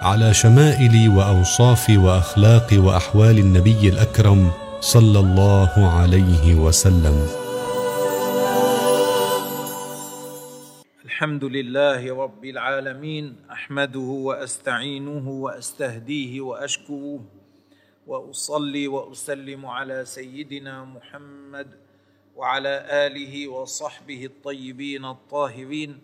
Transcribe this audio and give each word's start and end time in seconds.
على 0.00 0.34
شمائل 0.34 1.08
وأوصاف 1.08 1.90
وأخلاق 1.90 2.68
وأحوال 2.72 3.38
النبي 3.38 3.88
الأكرم 3.88 4.50
صلى 4.80 5.18
الله 5.18 5.72
عليه 5.76 6.54
وسلم. 6.54 7.28
الحمد 11.04 11.44
لله 11.44 12.16
رب 12.16 12.44
العالمين 12.44 13.36
أحمده 13.52 14.08
وأستعينه 14.28 15.28
وأستهديه 15.28 16.40
وأشكره 16.40 17.20
وأصلي 18.06 18.88
وأسلم 18.88 19.66
على 19.66 20.04
سيدنا 20.04 20.84
محمد 20.84 21.66
وعلى 22.36 22.74
آله 23.06 23.48
وصحبه 23.48 24.24
الطيبين 24.24 25.04
الطاهرين. 25.04 25.98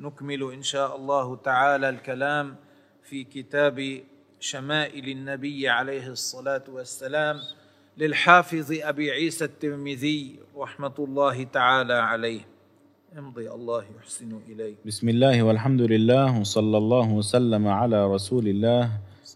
نكمل 0.00 0.52
إن 0.52 0.62
شاء 0.62 0.96
الله 0.96 1.36
تعالى 1.36 1.88
الكلام. 1.88 2.56
في 3.12 3.24
كتاب 3.24 4.00
شمائل 4.40 5.08
النبي 5.08 5.68
عليه 5.68 6.06
الصلاة 6.06 6.64
والسلام 6.72 7.36
للحافظ 7.98 8.72
أبي 8.82 9.10
عيسى 9.10 9.44
الترمذي 9.44 10.36
رحمة 10.56 10.92
الله 10.98 11.44
تعالى 11.44 11.94
عليه. 11.94 12.40
امضي 13.18 13.50
الله 13.50 13.84
يحسن 13.98 14.40
إليك. 14.48 14.76
بسم 14.86 15.08
الله 15.08 15.42
والحمد 15.42 15.80
لله 15.80 16.40
وصلى 16.40 16.78
الله 16.78 17.12
وسلم 17.12 17.68
على 17.68 18.14
رسول 18.14 18.48
الله. 18.48 18.90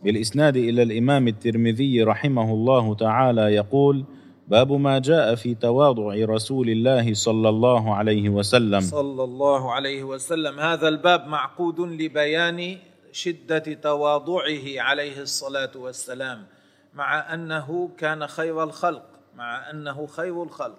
بالإسناد 0.04 0.56
إلى 0.56 0.82
الإمام 0.82 1.28
الترمذي 1.28 2.02
رحمه 2.02 2.52
الله 2.52 2.94
تعالى 2.94 3.42
يقول 3.42 4.04
باب 4.48 4.72
ما 4.72 4.98
جاء 4.98 5.34
في 5.34 5.54
تواضع 5.54 6.14
رسول 6.24 6.70
الله 6.70 7.14
صلى 7.14 7.48
الله 7.48 7.94
عليه 7.94 8.28
وسلم. 8.28 8.80
صلى 8.80 9.24
الله 9.24 9.72
عليه 9.72 10.02
وسلم. 10.04 10.60
هذا 10.60 10.88
الباب 10.88 11.26
معقود 11.28 11.80
لبيان 11.80 12.76
شدة 13.16 13.58
تواضعه 13.58 14.80
عليه 14.80 15.20
الصلاة 15.20 15.70
والسلام 15.76 16.46
مع 16.94 17.34
أنه 17.34 17.90
كان 17.98 18.26
خير 18.26 18.62
الخلق 18.62 19.06
مع 19.34 19.70
أنه 19.70 20.06
خير 20.06 20.42
الخلق 20.42 20.78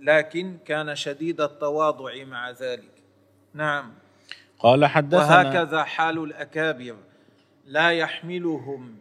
لكن 0.00 0.58
كان 0.64 0.96
شديد 0.96 1.40
التواضع 1.40 2.24
مع 2.24 2.50
ذلك. 2.50 3.02
نعم. 3.54 3.92
قال 4.58 4.86
حدثنا 4.86 5.36
وهكذا 5.36 5.84
حال 5.84 6.18
الأكابر 6.18 6.96
لا 7.66 7.90
يحملهم 7.90 8.96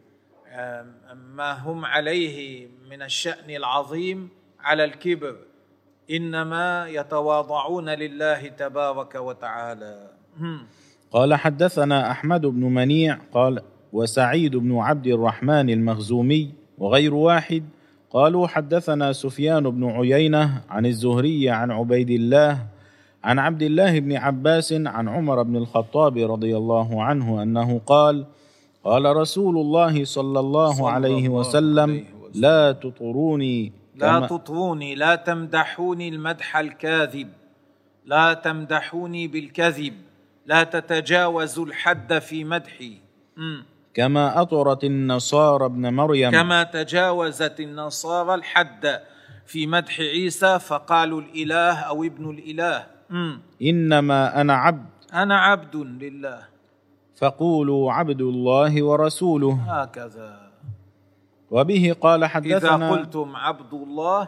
ما 1.15 1.51
هم 1.51 1.85
عليه 1.85 2.67
من 2.89 3.01
الشأن 3.01 3.49
العظيم 3.49 4.29
على 4.59 4.83
الكبر 4.83 5.37
إنما 6.11 6.87
يتواضعون 6.87 7.89
لله 7.89 8.47
تبارك 8.47 9.15
وتعالى. 9.15 10.11
قال 11.11 11.33
حدثنا 11.33 12.11
أحمد 12.11 12.45
بن 12.45 12.63
منيع 12.63 13.17
قال 13.33 13.59
وسعيد 13.93 14.55
بن 14.55 14.77
عبد 14.77 15.07
الرحمن 15.07 15.69
المخزومي 15.69 16.49
وغير 16.77 17.13
واحد 17.13 17.63
قالوا 18.11 18.47
حدثنا 18.47 19.13
سفيان 19.13 19.69
بن 19.69 19.89
عيينة 19.89 20.61
عن 20.69 20.85
الزهري 20.85 21.49
عن 21.49 21.71
عبيد 21.71 22.09
الله 22.09 22.65
عن 23.23 23.39
عبد 23.39 23.61
الله 23.61 23.99
بن 23.99 24.15
عباس 24.15 24.73
عن 24.73 25.07
عمر 25.09 25.43
بن 25.43 25.55
الخطاب 25.55 26.17
رضي 26.17 26.57
الله 26.57 27.03
عنه 27.03 27.43
أنه 27.43 27.81
قال 27.85 28.25
قال 28.83 29.15
رسول 29.15 29.57
الله 29.57 30.05
صلى 30.05 30.39
الله 30.39 30.73
صلى 30.73 30.89
عليه 30.89 31.17
الله 31.17 31.29
وسلم 31.29 31.89
عليه 31.89 32.01
وسلم. 32.01 32.41
لا 32.41 32.71
تطروني 32.71 33.71
لا 33.95 34.19
تطروني 34.19 34.95
لا 34.95 35.15
تمدحوني 35.15 36.09
المدح 36.09 36.57
الكاذب 36.57 37.27
لا 38.05 38.33
تمدحوني 38.33 39.27
بالكذب 39.27 39.93
لا 40.51 40.63
تتجاوزوا 40.63 41.65
الحد 41.65 42.19
في 42.19 42.43
مدحي. 42.43 42.97
كما 43.93 44.41
أطرت 44.41 44.83
النصارى 44.83 45.65
ابن 45.65 45.93
مريم. 45.93 46.31
كما 46.31 46.63
تجاوزت 46.63 47.59
النصارى 47.59 48.35
الحد 48.35 48.99
في 49.45 49.67
مدح 49.67 49.99
عيسى 49.99 50.59
فقالوا 50.59 51.21
الإله 51.21 51.79
أو 51.79 52.03
ابن 52.03 52.29
الإله. 52.29 52.87
مم. 53.09 53.39
إنما 53.61 54.41
أنا 54.41 54.53
عبد. 54.53 54.89
أنا 55.13 55.39
عبد 55.39 55.75
لله. 55.75 56.39
فقولوا 57.15 57.93
عبد 57.93 58.21
الله 58.21 58.83
ورسوله. 58.83 59.53
هكذا. 59.67 60.51
وبه 61.51 61.95
قال 62.01 62.25
حدثنا 62.25 62.91
قلتم 62.91 63.35
عبد 63.35 63.73
الله 63.73 64.27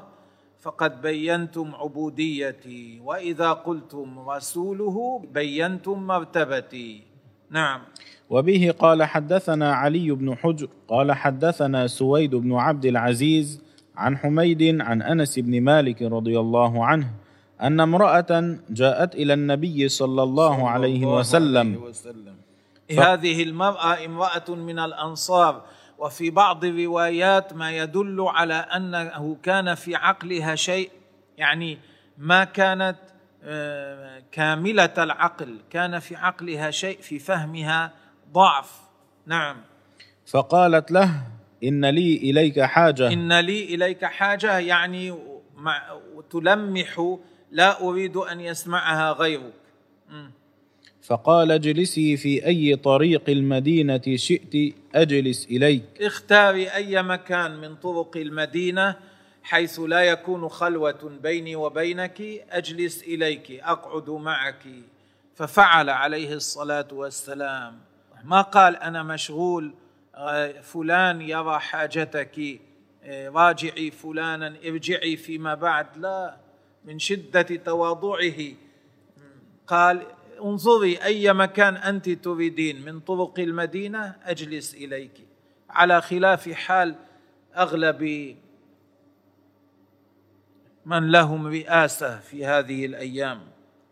فقد 0.64 1.02
بينتم 1.02 1.76
عبوديتي 1.76 3.00
وإذا 3.04 3.52
قلتم 3.54 4.30
رسوله 4.30 5.22
بينتم 5.34 6.08
مرتبتي. 6.08 7.02
نعم. 7.52 7.82
وبه 8.30 8.74
قال 8.80 9.04
حدثنا 9.04 9.74
علي 9.74 10.12
بن 10.12 10.36
حجر 10.36 10.68
قال 10.88 11.12
حدثنا 11.12 11.88
سويد 11.88 12.36
بن 12.36 12.54
عبد 12.54 12.86
العزيز 12.86 13.62
عن 13.96 14.18
حميد 14.18 14.82
عن 14.82 15.02
أنس 15.02 15.40
بن 15.40 15.62
مالك 15.62 16.02
رضي 16.02 16.40
الله 16.40 16.86
عنه 16.86 17.08
أن 17.62 17.80
امرأة 17.80 18.58
جاءت 18.70 19.16
إلى 19.16 19.34
النبي 19.34 19.90
صلى 19.90 20.24
الله 20.24 20.70
عليه 20.70 21.04
الله 21.04 21.20
وسلم 21.20 21.68
عليه 21.68 21.78
وسلم. 21.78 22.36
هذه 22.92 23.44
المرأة 23.44 24.06
امرأة 24.06 24.50
من 24.50 24.80
الأنصار 24.80 25.62
وفي 25.98 26.30
بعض 26.30 26.66
الروايات 26.66 27.54
ما 27.54 27.72
يدل 27.78 28.22
على 28.22 28.54
أنه 28.54 29.38
كان 29.44 29.76
في 29.76 29.96
عقلها 29.96 30.56
شيء 30.56 30.92
يعني 31.38 31.80
ما 32.18 32.44
كانت 32.44 32.98
آه، 33.46 34.24
كاملة 34.32 34.94
العقل 34.98 35.60
كان 35.70 36.00
في 36.00 36.16
عقلها 36.16 36.72
شيء 36.72 37.02
في 37.02 37.20
فهمها 37.20 37.92
ضعف. 38.32 38.82
نعم. 39.26 39.58
فقالت 40.26 40.92
له 40.92 41.10
إن 41.64 41.86
لي 41.86 42.18
إليك 42.18 42.62
حاجة. 42.62 43.14
إن 43.14 43.40
لي 43.40 43.64
إليك 43.76 44.06
حاجة 44.06 44.60
يعني 44.60 45.16
تلمح 46.30 47.18
لا 47.52 47.82
أريد 47.82 48.18
أن 48.18 48.40
يسمعها 48.40 49.12
غيرك. 49.12 49.54
فقال 51.04 51.52
اجلسي 51.52 52.18
في 52.18 52.46
أي 52.46 52.76
طريق 52.76 53.30
المدينة 53.30 54.02
شئت 54.16 54.76
أجلس 54.96 55.46
إليك. 55.46 55.84
اختاري 56.02 56.70
أي 56.70 57.04
مكان 57.04 57.58
من 57.58 57.76
طرق 57.76 58.18
المدينة 58.18 58.96
حيث 59.44 59.80
لا 59.80 60.02
يكون 60.02 60.50
خلوة 60.50 61.12
بيني 61.24 61.56
وبينك 61.56 62.22
أجلس 62.50 63.04
إليك 63.04 63.52
أقعد 63.52 64.10
معك. 64.10 64.66
ففعل 65.36 65.90
عليه 65.90 66.34
الصلاة 66.34 66.88
والسلام. 66.92 67.80
ما 68.24 68.42
قال 68.42 68.76
أنا 68.76 69.04
مشغول 69.04 69.74
آه، 70.16 70.62
فلان 70.62 71.22
يرى 71.22 71.60
حاجتك 71.60 72.60
آه، 73.04 73.30
راجعي 73.30 73.92
فلانا 73.92 74.54
ارجعي 74.66 75.18
فيما 75.18 75.54
بعد. 75.54 75.98
لا 75.98 76.38
من 76.86 77.00
شدة 77.00 77.42
تواضعه. 77.42 78.54
قال 79.68 80.02
انظري 80.42 80.98
أي 80.98 81.34
مكان 81.34 81.76
أنت 81.76 82.10
تريدين 82.10 82.86
من 82.86 83.00
طرق 83.00 83.40
المدينة 83.40 84.16
أجلس 84.24 84.76
إليك. 84.76 85.12
على 85.70 86.02
خلاف 86.02 86.50
حال 86.50 86.96
أغلب 87.58 88.36
من 90.86 91.12
لهم 91.12 91.48
رئاسة 91.48 92.20
في 92.20 92.46
هذه 92.46 92.86
الأيام. 92.86 93.40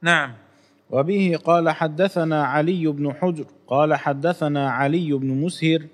نعم. 0.02 0.34
وبه 0.90 1.40
قال 1.46 1.70
حدثنا 1.70 2.44
علي 2.44 2.88
بن 2.88 3.14
حجر 3.14 3.46
قال 3.68 3.96
حدثنا 3.96 4.72
علي 4.72 5.14
بن 5.14 5.28
مسهر 5.28 5.88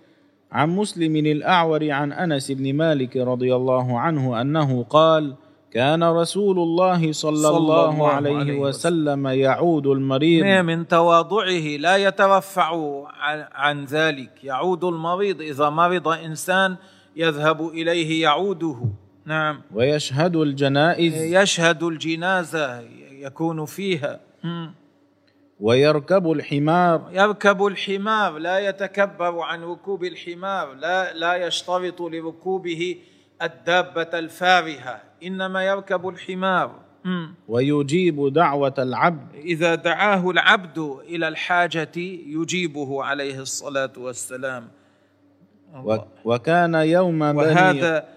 عن 0.51 0.69
مسلم 0.69 1.15
الأعور 1.15 1.91
عن 1.91 2.11
أنس 2.11 2.51
بن 2.51 2.73
مالك 2.73 3.17
رضي 3.17 3.55
الله 3.55 3.99
عنه 3.99 4.41
أنه 4.41 4.83
قال 4.83 5.35
كان 5.71 6.03
رسول 6.03 6.59
الله 6.59 7.11
صلى, 7.11 7.35
صلى 7.37 7.57
الله, 7.57 7.89
الله 7.89 8.07
عليه, 8.07 8.37
عليه 8.37 8.59
وسلم. 8.59 9.27
يعود 9.27 9.87
المريض. 9.87 10.45
من 10.65 10.87
تواضعه 10.87 11.77
لا 11.77 11.97
يترفع 11.97 13.03
عن, 13.07 13.45
عن 13.51 13.85
ذلك. 13.85 14.43
يعود 14.43 14.83
المريض. 14.83 15.41
إذا 15.41 15.69
مرض 15.69 16.07
إنسان 16.07 16.75
يذهب 17.15 17.67
إليه 17.67 18.21
يعوده. 18.21 18.77
نعم. 19.25 19.61
ويشهد 19.73 20.35
الجنائز. 20.35 21.13
يشهد 21.13 21.83
الجنازة 21.83 22.81
يكون 23.11 23.65
فيها. 23.65 24.19
ويركب 25.59 26.31
الحمار. 26.31 27.01
يركب 27.11 27.65
الحمار. 27.65 28.37
لا 28.37 28.59
يتكبر 28.59 29.39
عن 29.39 29.63
ركوب 29.63 30.03
الحمار. 30.03 30.73
لا 30.73 31.13
لا 31.13 31.35
يشترط 31.35 32.01
لركوبه 32.01 32.97
الدابة 33.41 34.19
الفارهة. 34.19 35.06
إنما 35.23 35.63
يركب 35.63 36.07
الحمار. 36.07 36.71
ويجيب 37.47 38.33
دعوة 38.33 38.73
العبد. 38.79 39.35
إذا 39.35 39.75
دعاه 39.75 40.29
العبد 40.29 40.77
إلى 41.09 41.27
الحاجة 41.27 41.97
يجيبه 42.27 43.03
عليه 43.03 43.39
الصلاة 43.39 43.93
والسلام. 43.97 44.67
وكان 46.25 46.75
يوم 46.75 47.19
بني 47.19 47.37
وهذا 47.37 48.07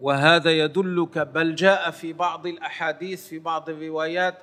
وهذا 0.00 0.50
يدلك 0.50 1.18
بل 1.18 1.54
جاء 1.54 1.90
في 1.90 2.12
بعض 2.12 2.46
الأحاديث 2.46 3.28
في 3.28 3.38
بعض 3.38 3.68
الروايات 3.68 4.34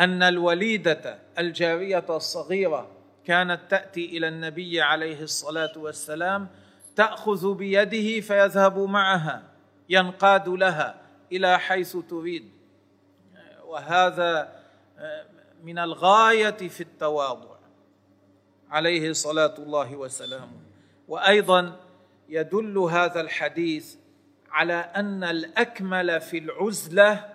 أن 0.00 0.22
الوليدة 0.22 1.18
الجارية 1.38 2.04
الصغيرة 2.10 2.86
كانت 3.24 3.60
تأتي 3.68 4.16
إلى 4.16 4.28
النبي 4.28 4.80
عليه 4.80 5.22
الصلاة 5.22 5.72
والسلام 5.76 6.48
تأخذ 6.96 7.54
بيده 7.54 8.20
فيذهب 8.20 8.78
معها. 8.78 9.51
ينقاد 9.88 10.48
لها 10.48 11.00
إلى 11.32 11.58
حيث 11.58 11.96
تريد. 11.96 12.50
وهذا 13.64 14.62
من 15.62 15.78
الغاية 15.78 16.68
في 16.68 16.80
التواضع. 16.80 17.56
عليه 18.70 19.12
صلاة 19.12 19.54
الله 19.58 19.96
وسلامه. 19.96 20.60
وأيضا 21.08 21.80
يدل 22.28 22.78
هذا 22.78 23.20
الحديث 23.20 23.96
على 24.50 24.74
أن 24.74 25.24
الأكمل 25.24 26.20
في 26.20 26.38
العزلة 26.38 27.32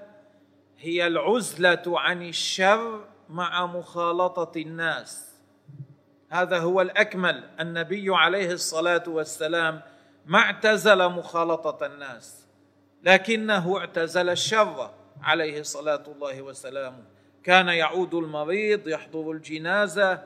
هي 0.79 1.07
العزلة 1.07 1.83
عن 1.87 2.21
الشر 2.21 3.05
مع 3.29 3.65
مخالطة 3.65 4.51
الناس. 4.61 5.27
هذا 6.29 6.59
هو 6.59 6.81
الأكمل. 6.81 7.43
النبي 7.59 8.15
عليه 8.15 8.51
الصلاة 8.51 9.03
والسلام 9.07 9.81
ما 10.27 10.39
اعتزل 10.39 11.09
مخالطة 11.09 11.85
الناس 11.85 12.47
لكنه 13.03 13.77
اعتزل 13.77 14.29
الشر 14.29 14.91
عليه 15.21 15.61
صلاة 15.61 16.03
الله 16.07 16.41
وسلامه. 16.41 17.03
كان 17.43 17.67
يعود 17.67 18.13
المريض 18.13 18.87
يحضر 18.87 19.31
الجنازة 19.31 20.23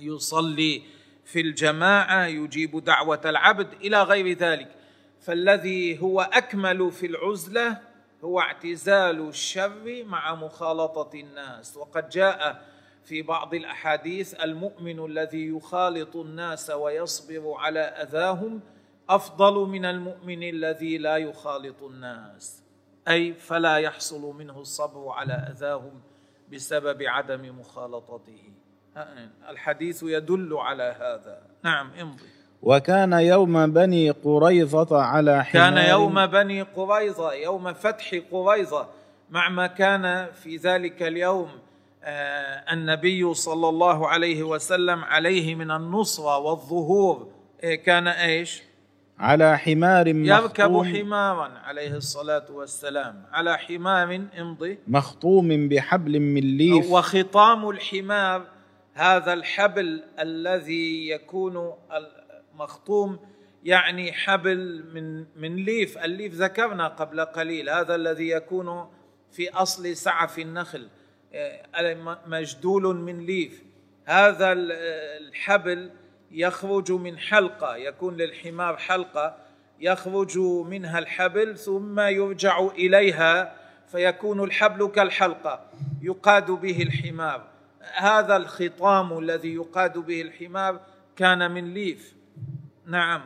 يصلي 0.00 0.82
في 1.24 1.40
الجماعة 1.40 2.26
يجيب 2.26 2.84
دعوة 2.84 3.20
العبد 3.24 3.72
إلى 3.72 4.02
غير 4.02 4.38
ذلك. 4.38 4.68
فالذي 5.20 6.02
هو 6.02 6.20
أكمل 6.20 6.92
في 6.92 7.06
العزلة 7.06 7.78
هو 8.24 8.40
اعتزال 8.40 9.28
الشر 9.28 10.04
مع 10.04 10.34
مخالطة 10.34 11.10
الناس. 11.14 11.76
وقد 11.76 12.08
جاء 12.08 12.64
في 13.04 13.22
بعض 13.22 13.54
الأحاديث 13.54 14.34
المؤمن 14.34 15.04
الذي 15.04 15.48
يخالط 15.48 16.16
الناس 16.16 16.70
ويصبر 16.70 17.54
على 17.58 17.80
أذاهم 17.80 18.60
أفضل 19.10 19.68
من 19.68 19.84
المؤمن 19.84 20.42
الذي 20.42 20.98
لا 20.98 21.16
يخالط 21.16 21.82
الناس. 21.82 22.62
أي 23.08 23.34
فلا 23.34 23.76
يحصل 23.76 24.34
منه 24.34 24.60
الصبر 24.60 25.08
على 25.08 25.32
أذاهم 25.32 26.00
بسبب 26.52 27.02
عدم 27.02 27.58
مخالطته. 27.60 28.42
الحديث 29.48 30.02
يدل 30.02 30.56
على 30.56 30.96
هذا. 31.00 31.42
نعم 31.64 31.90
امضي. 32.00 32.24
وكان 32.62 33.12
يوم 33.12 33.72
بني 33.72 34.10
قريظة 34.10 35.02
على 35.02 35.44
حمار. 35.44 35.70
كان 35.70 35.90
يوم 35.90 36.26
بني 36.26 36.62
قريظة 36.62 37.32
يوم 37.32 37.72
فتح 37.72 38.20
قريظة. 38.30 38.88
مع 39.30 39.48
ما 39.48 39.66
كان 39.66 40.32
في 40.32 40.56
ذلك 40.56 41.02
اليوم 41.02 41.48
آه، 42.02 42.72
النبي 42.72 43.34
صلى 43.34 43.68
الله 43.68 44.08
عليه 44.08 44.42
وسلم 44.42 45.04
عليه 45.04 45.54
من 45.54 45.70
النصرة 45.70 46.38
والظهور. 46.38 47.32
آه، 47.64 47.74
كان 47.74 48.08
إيش؟ 48.08 48.67
على 49.20 49.58
حمار 49.58 50.08
يركب 50.08 50.82
حمارا 50.84 51.48
عليه 51.58 51.96
الصلاة 51.96 52.46
والسلام. 52.50 53.26
على 53.32 53.58
حمار 53.58 54.20
امضي. 54.38 54.78
مخطوم 54.88 55.68
بحبل 55.68 56.20
من 56.20 56.40
ليف. 56.40 56.90
وخطام 56.90 57.68
الحمار. 57.68 58.46
هذا 58.94 59.32
الحبل 59.32 60.02
الذي 60.20 61.08
يكون 61.08 61.72
مخطوم 62.54 63.18
يعني 63.64 64.12
حبل 64.12 64.84
من 64.94 65.24
من 65.36 65.56
ليف. 65.56 65.98
الليف 65.98 66.34
ذكرنا 66.34 66.88
قبل 66.88 67.20
قليل. 67.20 67.70
هذا 67.70 67.94
الذي 67.94 68.28
يكون 68.28 68.90
في 69.32 69.50
أصل 69.50 69.96
سعف 69.96 70.38
النخل. 70.38 70.88
آه، 71.34 72.18
مجدول 72.26 72.96
من 72.96 73.26
ليف. 73.26 73.62
هذا 74.04 74.52
الحبل 74.52 75.90
يخرج 76.32 76.92
من 76.92 77.18
حلقة 77.18 77.76
يكون 77.76 78.16
للحمار 78.16 78.76
حلقة 78.76 79.36
يخرج 79.80 80.38
منها 80.38 80.98
الحبل 80.98 81.58
ثم 81.58 82.00
يرجع 82.00 82.66
إليها 82.66 83.54
فيكون 83.86 84.44
الحبل 84.44 84.88
كالحلقة 84.88 85.60
يقاد 86.02 86.50
به 86.50 86.82
الحمار. 86.82 87.44
هذا 87.96 88.36
الخطام 88.36 89.18
الذي 89.18 89.54
يقاد 89.54 89.98
به 89.98 90.22
الحمار 90.22 90.80
كان 91.16 91.50
من 91.50 91.74
ليف. 91.74 92.14
نعم. 92.86 93.20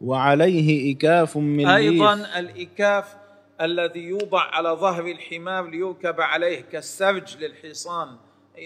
وعليه 0.00 0.96
إكاف 0.96 1.36
من 1.36 1.66
أيضا 1.66 2.14
ليف 2.14 2.36
الإكاف 2.36 3.16
الذي 3.60 4.00
يوضع 4.00 4.40
على 4.40 4.68
ظهر 4.68 5.06
الحمار 5.06 5.70
ليركب 5.70 6.20
عليه 6.20 6.60
كالسرج 6.60 7.36
للحصان 7.36 8.16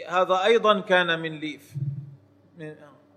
هذا 0.09 0.45
أيضا 0.45 0.81
كان 0.81 1.21
من 1.21 1.39
ليف. 1.39 1.75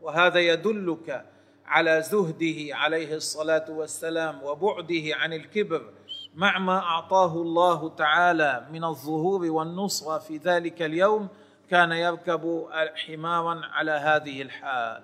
وهذا 0.08 0.40
يدلك 0.40 1.26
على 1.66 2.02
زهده 2.02 2.76
عليه 2.76 3.16
الصلاة 3.16 3.66
والسلام 3.70 4.44
وبعده 4.44 5.16
عن 5.16 5.34
الكبر 5.34 5.82
مع 6.36 6.60
ما 6.60 6.78
أعطاه 6.78 7.34
الله 7.34 7.90
تعالى 7.90 8.68
من 8.72 8.84
الظهور 8.84 9.46
والنصرة 9.46 10.18
في 10.18 10.38
ذلك 10.38 10.82
اليوم 10.82 11.28
كان 11.70 11.92
يركب 11.92 12.66
حمارا 12.96 13.62
على 13.66 13.92
هذه 13.92 14.42
الحال. 14.42 15.04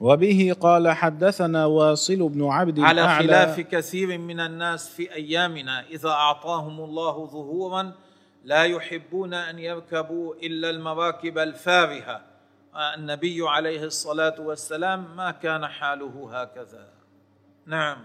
وبه 0.00 0.56
قال 0.60 0.88
حدثنا 0.90 1.66
واصل 1.66 2.28
بن 2.28 2.44
عبد 2.46 2.80
على 2.80 3.08
خلاف 3.18 3.60
كثير 3.60 4.18
من 4.18 4.40
الناس 4.40 4.88
في 4.88 5.14
أيامنا 5.14 5.84
إذا 5.90 6.08
أعطاهم 6.08 6.80
الله 6.80 7.26
ظهورا 7.26 7.92
لا 8.44 8.64
يحبون 8.64 9.34
أن 9.34 9.58
يركبوا 9.58 10.34
إلا 10.34 10.70
المراكب 10.70 11.38
الفارهة. 11.38 12.33
النبي 12.76 13.48
عليه 13.48 13.84
الصلاة 13.84 14.34
والسلام 14.40 15.16
ما 15.16 15.30
كان 15.30 15.66
حاله 15.66 16.28
هكذا 16.32 16.86
نعم 17.66 17.96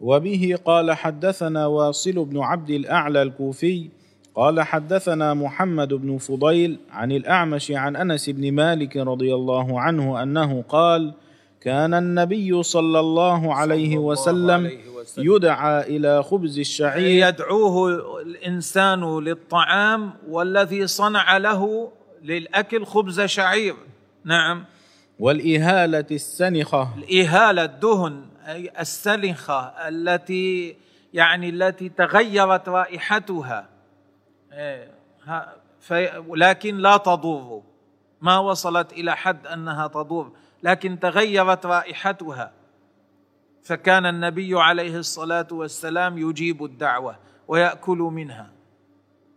وبه 0.00 0.58
قال 0.64 0.92
حدثنا 0.92 1.66
واصل 1.66 2.24
بن 2.24 2.38
عبد 2.38 2.70
الأعلى 2.70 3.22
الكوفي 3.22 3.88
قال 4.34 4.60
حدثنا 4.60 5.34
محمد 5.34 5.94
بن 5.94 6.18
فضيل 6.18 6.78
عن 6.90 7.12
الأعمش 7.12 7.70
عن 7.70 7.96
أنس 7.96 8.30
بن 8.30 8.52
مالك 8.52 8.96
رضي 8.96 9.34
الله 9.34 9.80
عنه 9.80 10.22
أنه 10.22 10.64
قال 10.68 11.14
كان 11.60 11.94
النبي 11.94 12.62
صلى 12.62 13.00
الله 13.00 13.54
عليه 13.54 13.98
وسلم. 13.98 14.70
يدعى 15.18 15.96
إلى 15.96 16.22
خبز 16.22 16.58
الشعير 16.58 17.28
يدعوه 17.28 17.88
الإنسان 18.20 19.18
للطعام 19.18 20.12
والذي 20.28 20.86
صنع 20.86 21.36
له 21.36 21.90
للأكل 22.22 22.84
خبز 22.86 23.20
شعير. 23.20 23.76
نعم. 24.24 24.64
والإهالة 25.18 26.06
السنخة. 26.10 26.94
الإهالة 26.98 27.64
الدهن 27.64 28.24
أي 28.46 28.70
السلخة 28.80 29.60
التي 29.88 30.76
يعني 31.14 31.48
التي 31.48 31.88
تغيرت 31.88 32.68
رائحتها. 32.68 33.68
إيه، 34.52 34.90
ها- 35.24 35.56
في- 35.80 36.24
لكن 36.36 36.76
لا 36.76 36.96
تضر. 36.96 37.62
ما 38.20 38.38
وصلت 38.38 38.92
إلى 38.92 39.16
حد 39.16 39.46
أنها 39.46 39.86
تضر 39.86 40.30
لكن 40.62 41.00
تغيرت 41.00 41.66
رائحتها. 41.66 42.52
فكان 43.64 44.06
النبي 44.06 44.60
عليه 44.60 44.96
الصلاة 44.96 45.46
والسلام 45.52 46.18
يجيب 46.18 46.64
الدعوة 46.64 47.16
ويأكل 47.48 47.98
منها. 47.98 48.50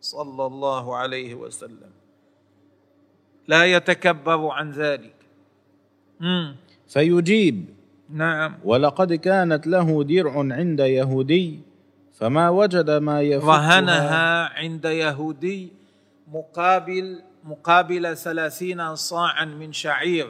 صلى 0.02 0.46
الله 0.46 0.98
عليه 0.98 1.36
وسلم. 1.36 1.92
لا 3.48 3.66
يتكبر 3.66 4.48
عن 4.48 4.72
ذلك. 4.72 5.16
مم. 6.20 6.56
فيجيب 6.88 7.66
نعم. 8.10 8.56
ولقد 8.64 9.14
كانت 9.14 9.68
له 9.68 10.04
درع 10.04 10.34
عند 10.38 10.80
يهودي 10.80 11.60
فما 12.14 12.50
وجد 12.50 12.90
ما 12.90 13.22
يفكها 13.22 13.80
رهنها 13.80 14.60
عند 14.60 14.86
يهودي 14.86 15.70
مقابل 16.28 17.22
مقابل 17.44 18.18
ثلاثين 18.18 18.96
صاعا 18.96 19.46
من 19.46 19.74
شعير. 19.74 20.28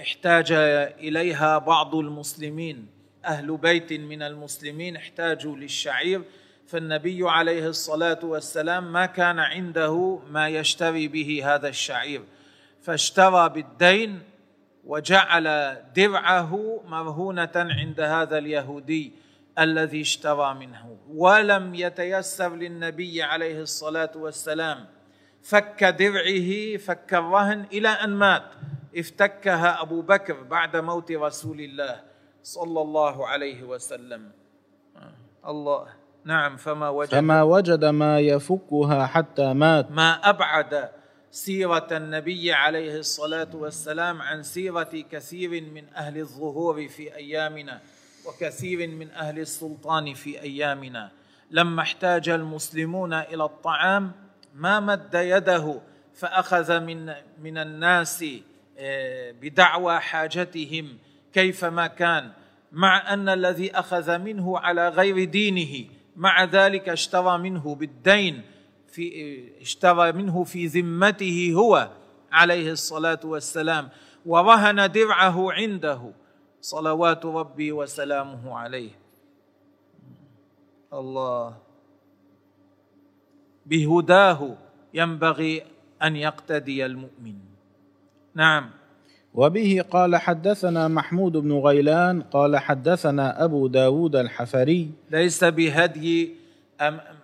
احتاج 0.00 0.52
إليها 0.52 1.58
بعض 1.58 1.94
المسلمين. 1.94 2.86
أهل 3.24 3.56
بيت 3.56 3.92
من 3.92 4.22
المسلمين 4.22 4.96
احتاجوا 4.96 5.56
للشعير. 5.56 6.22
فالنبي 6.66 7.30
عليه 7.30 7.68
الصلاة 7.68 8.18
والسلام 8.22 8.92
ما 8.92 9.06
كان 9.06 9.38
عنده 9.38 10.18
ما 10.30 10.48
يشتري 10.48 11.08
به 11.08 11.54
هذا 11.54 11.68
الشعير. 11.68 12.22
فاشترى 12.86 13.48
بالدين 13.48 14.22
وجعل 14.84 15.76
درعه 15.96 16.82
مرهونه 16.86 17.56
عند 17.56 18.00
هذا 18.00 18.38
اليهودي 18.38 19.12
الذي 19.58 20.00
اشترى 20.00 20.54
منه. 20.54 20.98
ولم 21.08 21.74
يتيسر 21.74 22.54
للنبي 22.54 23.22
عليه 23.22 23.60
الصلاة 23.60 24.10
والسلام 24.16 24.86
فك 25.42 25.84
درعه 25.84 26.76
فك 26.76 27.14
الرهن 27.14 27.66
إلى 27.72 27.88
أن 27.88 28.10
مات. 28.10 28.42
افتكها 28.96 29.82
أبو 29.82 30.02
بكر 30.02 30.42
بعد 30.42 30.76
موت 30.76 31.12
رسول 31.12 31.60
الله 31.60 32.00
صلى 32.42 32.80
الله 32.82 33.26
عليه 33.26 33.62
وسلم. 33.62 34.30
الله 35.46 35.86
نعم 36.24 36.56
فما 36.56 36.88
وجد. 36.88 37.10
فما 37.10 37.42
وجد 37.42 37.84
ما 37.84 38.20
يفكها 38.20 39.06
حتى 39.06 39.52
مات. 39.54 39.90
ما 39.90 40.12
أبعد 40.30 40.90
سيرة 41.30 41.88
النبي 41.92 42.52
عليه 42.52 42.98
الصلاة 42.98 43.48
والسلام 43.54 44.22
عن 44.22 44.42
سيرة 44.42 45.04
كثير 45.10 45.50
من 45.50 45.84
أهل 45.94 46.18
الظهور 46.18 46.88
في 46.88 47.16
أيامنا 47.16 47.80
وكثير 48.26 48.88
من 48.88 49.10
أهل 49.10 49.38
السلطان 49.38 50.14
في 50.14 50.42
أيامنا. 50.42 51.10
لما 51.50 51.82
احتاج 51.82 52.28
المسلمون 52.28 53.12
إلى 53.12 53.44
الطعام 53.44 54.12
ما 54.54 54.80
مد 54.80 55.14
يده 55.14 55.80
فأخذ 56.14 56.80
من 56.80 57.14
من 57.42 57.58
الناس 57.58 58.24
آه، 58.78 59.32
بدعوى 59.32 60.00
حاجتهم 60.00 60.98
كيفما 61.32 61.86
كان 61.86 62.32
مع 62.72 63.12
أن 63.12 63.28
الذي 63.28 63.78
أخذ 63.78 64.18
منه 64.18 64.58
على 64.58 64.88
غير 64.88 65.24
دينه 65.24 65.88
مع 66.16 66.44
ذلك 66.44 66.88
اشترى 66.88 67.38
منه 67.38 67.74
بالدين 67.74 68.42
في 68.96 69.44
اشترى 69.60 70.12
منه 70.12 70.44
في 70.44 70.66
ذمته 70.66 71.52
هو 71.56 71.90
عليه 72.32 72.72
الصلاة 72.72 73.20
والسلام 73.24 73.88
ورهن 74.26 74.92
درعه 74.92 75.52
عنده. 75.52 76.00
صلوات 76.60 77.26
ربي 77.26 77.72
وسلامه 77.72 78.58
عليه. 78.58 78.90
الله. 80.92 81.56
بهداه 83.66 84.56
ينبغي 84.94 85.62
أن 86.02 86.16
يقتدي 86.16 86.86
المؤمن. 86.86 87.36
نعم. 88.34 88.70
وبه 89.34 89.84
قال 89.90 90.16
حدثنا 90.16 90.88
محمود 90.88 91.36
بن 91.36 91.52
غيلان 91.52 92.22
قال 92.22 92.56
حدثنا 92.56 93.44
أبو 93.44 93.66
داود 93.66 94.16
الحفري. 94.16 94.90
ليس 95.10 95.44
بهدي 95.44 96.45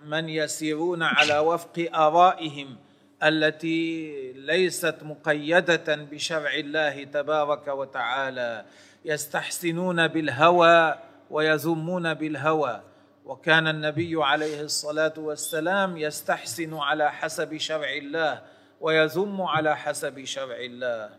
من 0.06 0.28
يسيرون 0.28 1.02
على 1.02 1.38
وفق 1.38 1.88
آرائهم 1.94 2.76
التي 3.22 4.32
ليست 4.32 4.96
مقيدة 5.02 5.94
بشرع 5.94 6.54
الله 6.54 7.04
تبارك 7.04 7.68
وتعالى 7.68 8.64
يستحسنون 9.04 10.08
بالهوى 10.08 10.94
ويذمون 11.30 12.14
بالهوى. 12.14 12.80
وكان 13.24 13.68
النبي 13.68 14.24
عليه 14.24 14.60
الصلاة 14.60 15.14
والسلام 15.16 15.96
يستحسن 15.96 16.74
على 16.74 17.12
حسب 17.12 17.56
شرع 17.56 17.92
الله 17.92 18.42
ويذم 18.80 19.42
على 19.42 19.76
حسب 19.76 20.24
شرع 20.24 20.56
الله. 20.56 21.10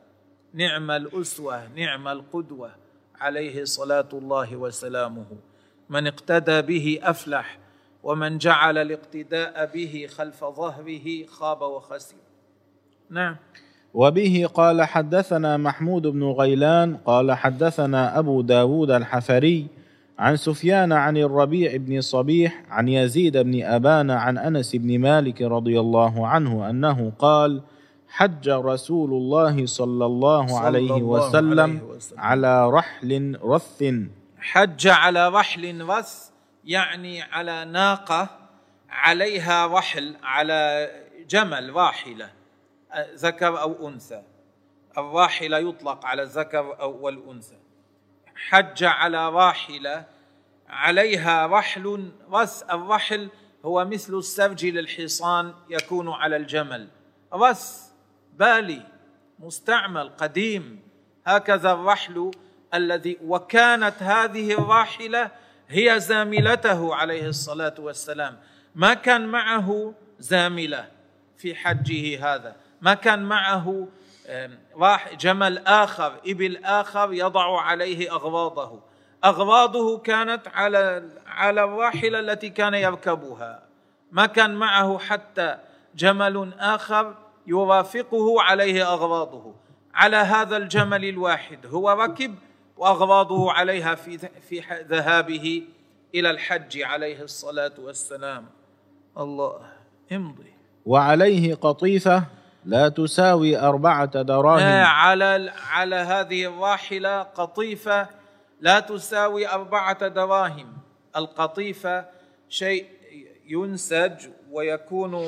نعم 0.54 0.92
الأسوة 0.92 1.68
نعم 1.76 2.08
القدوة 2.08 2.72
عليه 3.20 3.64
صلاة 3.64 4.10
الله 4.14 4.56
وسلامه. 4.56 5.26
من 5.90 6.08
اقتدى 6.08 6.62
به 6.62 7.00
أفلح 7.04 7.58
ومن 8.04 8.38
جعل 8.38 8.78
الاقتداء 8.78 9.66
به 9.74 10.08
خلف 10.18 10.44
ظهره 10.44 11.26
خاب 11.26 11.62
وخسر. 11.62 12.16
نعم. 13.10 13.36
وبه 13.94 14.50
قال 14.54 14.84
حدثنا 14.84 15.58
محمود 15.58 16.08
بن 16.08 16.24
غيلان 16.24 16.98
قال 17.06 17.32
حدثنا 17.32 18.20
أبو 18.20 18.42
داود 18.42 18.92
الحفري 18.92 19.68
عن 20.20 20.36
سفيان 20.36 20.92
عن 20.92 21.18
الربيع 21.18 21.76
بن 21.76 22.02
صبيح 22.02 22.64
عن 22.70 22.88
يزيد 22.88 23.38
بن 23.38 23.64
أبان 23.64 24.12
عن 24.12 24.38
أنس 24.38 24.76
بن 24.76 25.00
مالك 25.00 25.42
رضي 25.42 25.80
الله 25.80 26.28
عنه 26.28 26.70
أنه 26.70 27.12
قال 27.20 27.62
حج 28.08 28.50
رسول 28.50 29.10
الله 29.14 29.66
صلى 29.66 30.06
الله 30.06 30.48
صلى 30.48 30.58
عليه 30.58 30.80
الله 30.80 31.04
وسلم 31.04 31.60
عليه 31.60 31.82
وسلم. 31.84 32.20
على 32.20 32.70
رحل 32.70 33.38
رث. 33.44 33.84
حج 34.40 34.88
على 34.88 35.30
رحل 35.30 35.82
رث. 35.82 36.33
يعني 36.64 37.22
على 37.22 37.66
ناقة 37.66 38.30
عليها 38.90 39.68
رحل 39.68 40.16
على 40.24 40.90
جمل 41.30 41.76
راحلة 41.76 42.32
ذكر 43.16 43.62
أو 43.62 43.88
أنثى. 43.88 44.24
الراحلة 44.98 45.58
يطلق 45.58 46.06
على 46.06 46.22
الذكر 46.22 46.80
أو 46.80 47.06
والأنثى. 47.06 47.58
حج 48.50 48.84
على 48.84 49.30
راحلة 49.30 50.06
عليها 50.70 51.48
رحل 51.48 52.12
رث 52.32 52.64
الرحل 52.72 53.30
هو 53.66 53.86
مثل 53.86 54.18
السرج 54.18 54.66
للحصان 54.66 55.54
يكون 55.70 56.10
على 56.10 56.36
الجمل. 56.36 56.90
رث 57.34 57.92
بالي 58.34 58.88
مستعمل 59.40 60.10
قديم. 60.10 60.82
هكذا 61.26 61.72
الرحل 61.72 62.32
الذي 62.74 63.18
وكانت 63.24 64.04
هذه 64.04 64.54
الراحله 64.54 65.32
هي 65.74 66.00
زاملته 66.00 66.96
عليه 66.96 67.28
الصلاة 67.28 67.74
والسلام. 67.80 68.38
ما 68.76 68.94
كان 68.94 69.28
معه 69.28 69.94
زاملة 70.20 70.88
في 71.38 71.56
حجه 71.56 72.36
هذا. 72.36 72.56
ما 72.82 72.94
كان 72.94 73.24
معه 73.24 73.88
راح 74.76 75.14
جمل 75.14 75.58
آخر 75.58 76.14
إبل 76.28 76.66
آخر 76.66 77.14
يضع 77.14 77.62
عليه 77.62 78.12
أغراضه. 78.12 78.84
أغراضه 79.24 79.98
كانت 79.98 80.48
على 80.48 81.10
على 81.28 81.64
الراحلة 81.64 82.20
التي 82.20 82.50
كان 82.50 82.74
يركبها. 82.74 83.64
ما 84.12 84.26
كان 84.26 84.56
معه 84.56 84.98
حتى 84.98 85.58
جمل 85.96 86.54
آخر 86.60 87.16
يرافقه 87.48 88.42
عليه 88.42 88.94
أغراضه. 88.94 89.56
على 89.94 90.18
هذا 90.18 90.58
الجمل 90.58 91.06
الواحد. 91.06 91.66
هو 91.66 91.90
ركب 91.92 92.36
واغراضه 92.78 93.52
عليها 93.52 93.96
في 93.96 94.18
في 94.18 94.64
ذهابه 94.90 95.64
إلى 96.16 96.32
الحج 96.32 96.82
عليه 96.82 97.22
الصلاة 97.22 97.74
والسلام. 97.78 98.46
الله 99.18 99.62
امضي. 100.12 100.54
وعليه 100.86 101.56
قطيفة 101.56 102.24
لا 102.66 102.90
تساوي 102.90 103.58
أربعة 103.58 104.22
دراهم. 104.22 104.86
على 104.86 105.54
على 105.70 105.96
هذه 105.96 106.46
الراحلة 106.46 107.22
قطيفة 107.24 108.08
لا 108.62 108.80
تساوي 108.80 109.48
أربعة 109.48 110.08
دراهم. 110.08 110.74
القطيفة 111.16 112.06
شيء 112.50 112.88
ينسج 113.46 114.28
ويكون 114.52 115.26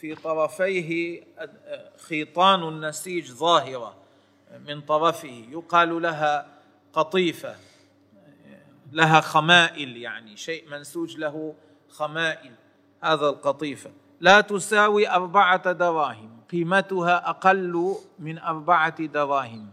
في 0.00 0.14
طرفيه 0.14 1.22
خيطان 2.08 2.68
النسيج 2.68 3.32
ظاهرة 3.32 3.94
من 4.66 4.80
طرفه. 4.80 5.44
يقال 5.50 6.02
لها 6.02 6.55
قطيفة. 6.96 7.54
لها 8.92 9.20
خمائل 9.20 9.96
يعني 9.96 10.36
شيء 10.36 10.64
منسوج 10.70 11.16
له 11.16 11.54
خمائل. 11.88 12.52
هذا 13.04 13.28
القطيفة. 13.28 13.90
لا 14.20 14.40
تساوي 14.40 15.08
أربعة 15.08 15.72
دراهم. 15.72 16.30
قيمتها 16.52 17.30
أقل 17.30 17.96
من 18.18 18.38
أربعة 18.38 19.06
دراهم. 19.06 19.66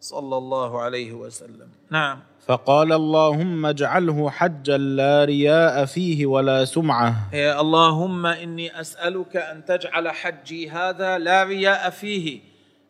صلى 0.00 0.36
الله 0.36 0.80
عليه 0.80 1.12
وسلم. 1.12 1.68
نعم. 1.90 2.20
فقال 2.46 2.92
اللهم 2.92 3.66
اجعله 3.66 4.30
حجا 4.30 4.78
لا 4.78 5.24
رياء 5.24 5.84
فيه 5.84 6.26
ولا 6.26 6.64
سمعة. 6.64 7.34
يا 7.34 7.60
اللهم 7.60 8.26
إني 8.26 8.80
أسألك 8.80 9.36
أن 9.36 9.64
تجعل 9.64 10.10
حجي 10.10 10.70
هذا 10.70 11.18
لا 11.18 11.44
رياء 11.44 11.90
فيه. 11.90 12.40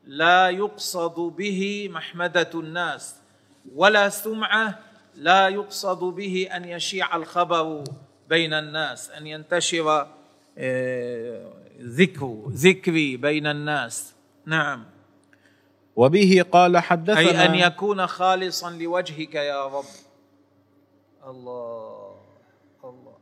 لا 0.07 0.49
يقصد 0.49 1.21
به 1.21 1.89
محمدة 1.93 2.51
الناس. 2.55 3.18
ولا 3.75 4.09
سمعة 4.09 4.79
لا 5.15 5.49
يقصد 5.49 6.05
به 6.05 6.49
أن 6.57 6.65
يشيع 6.65 7.17
الخبر 7.17 7.85
بين 8.29 8.53
الناس 8.53 9.11
أن 9.11 9.27
ينتشر 9.27 10.07
آه، 10.59 11.53
ذكر 11.81 12.43
ذكري 12.49 13.17
بين 13.17 13.47
الناس. 13.47 14.15
نعم. 14.47 14.85
وبه 15.97 16.45
قال 16.53 16.79
حدثنا 16.79 17.19
أي 17.19 17.47
أن 17.47 17.55
يكون 17.55 18.07
خالصا 18.07 18.71
لوجهك 18.71 19.35
يا 19.35 19.67
رب. 19.67 19.85
الله 21.27 22.15
الله 22.85 23.17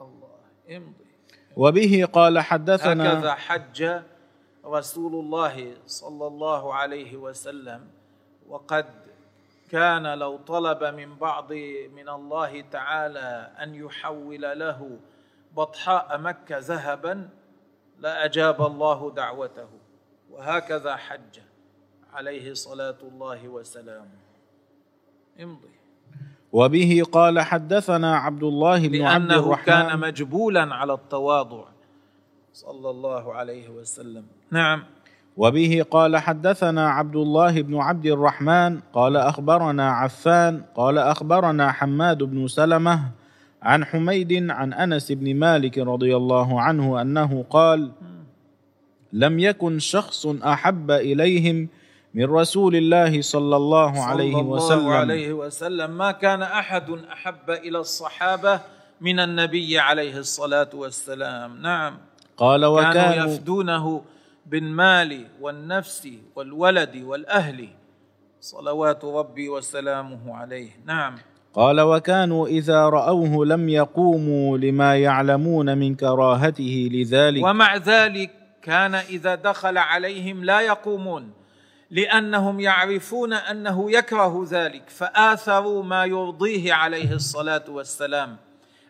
الله. 0.00 0.34
امضي. 0.70 1.10
وبه 1.56 2.08
قال 2.12 2.38
حدثنا 2.38 3.18
هكذا 3.18 3.34
حج 3.34 4.00
رسول 4.64 5.14
الله 5.14 5.74
صلى 5.86 6.26
الله 6.26 6.74
عليه 6.74 7.16
وسلم 7.16 7.88
وقد 8.48 8.86
كان 9.70 10.18
لو 10.18 10.36
طلب 10.36 10.84
من 10.84 11.16
بعض 11.16 11.52
من 11.94 12.08
الله 12.08 12.60
تعالى 12.60 13.52
أن 13.62 13.74
يحول 13.74 14.42
له 14.58 14.98
بطحاء 15.56 16.18
مكة 16.18 16.58
ذهبا 16.58 17.28
لاجاب 17.98 18.62
الله 18.62 19.10
دعوته. 19.10 19.68
وهكذا 20.30 20.96
حج 20.96 21.38
عليه 22.12 22.54
صلاة 22.54 22.98
الله 23.02 23.48
وسلامه. 23.48 24.18
امضي. 25.40 25.70
وبه 26.52 27.02
قال 27.12 27.40
حدثنا 27.40 28.16
عبد 28.16 28.42
الله 28.42 28.88
بن 28.88 29.02
عبد 29.02 29.32
الرحمن. 29.32 29.64
كان 29.64 30.00
مجبولا 30.00 30.74
على 30.74 30.92
التواضع. 30.92 31.64
صلى 32.52 32.90
الله 32.90 33.34
عليه 33.34 33.68
وسلم. 33.68 34.26
نعم. 34.50 34.84
وبه 35.40 35.84
قال 35.90 36.16
حدثنا 36.16 36.90
عبد 36.90 37.16
الله 37.16 37.62
بن 37.62 37.76
عبد 37.76 38.06
الرحمن 38.06 38.80
قال 38.92 39.16
أخبرنا 39.16 39.90
عفان 39.90 40.62
قال 40.76 40.98
أخبرنا 40.98 41.72
حماد 41.72 42.22
بن 42.22 42.48
سلمة 42.48 43.00
عن 43.62 43.84
حميد 43.84 44.50
عن 44.50 44.72
أنس 44.72 45.12
بن 45.12 45.36
مالك 45.36 45.78
رضي 45.78 46.16
الله 46.16 46.60
عنه 46.60 47.00
أنه 47.00 47.44
قال 47.50 47.90
لم 49.12 49.38
يكن 49.38 49.78
شخص 49.78 50.26
أحب 50.26 50.90
إليهم 50.90 51.68
من 52.14 52.24
رسول 52.24 52.76
الله 52.76 53.22
صلى 53.22 53.56
الله 53.56 53.92
عليه 54.04 54.32
صلى 54.32 54.40
الله 54.40 54.52
وسلم. 54.52 54.88
عليه 54.88 55.32
وسلم. 55.32 55.90
ما 55.90 56.12
كان 56.12 56.42
أحد 56.42 56.90
أحب 57.12 57.50
إلى 57.50 57.78
الصحابة 57.78 58.60
من 59.00 59.20
النبي 59.20 59.78
عليه 59.78 60.18
الصلاة 60.18 60.70
والسلام. 60.74 61.62
نعم. 61.62 61.94
قال 62.36 62.60
كانوا 62.60 62.80
وكانوا 62.90 63.24
يفدونه 63.24 64.02
بالمال 64.46 65.26
والنفس 65.40 66.08
والولد 66.36 66.96
والأهل. 66.96 67.68
صلوات 68.40 69.04
ربي 69.04 69.48
وسلامه 69.48 70.36
عليه. 70.36 70.70
نعم. 70.86 71.14
قال 71.54 71.80
وكانوا 71.80 72.46
إذا 72.46 72.88
رأوه 72.88 73.46
لم 73.46 73.68
يقوموا 73.68 74.58
لما 74.58 74.96
يعلمون 74.96 75.78
من 75.78 75.94
كراهته 75.94 76.88
لذلك. 76.92 77.44
ومع 77.44 77.76
ذلك 77.76 78.30
كان 78.62 78.94
إذا 78.94 79.34
دخل 79.34 79.78
عليهم 79.78 80.44
لا 80.44 80.60
يقومون 80.60 81.32
لأنهم 81.90 82.60
يعرفون 82.60 83.32
أنه 83.32 83.92
يكره 83.92 84.46
ذلك 84.50 84.88
فآثروا 84.88 85.82
ما 85.82 86.04
يرضيه 86.04 86.72
عليه 86.72 87.12
الصلاة 87.12 87.64
والسلام 87.68 88.36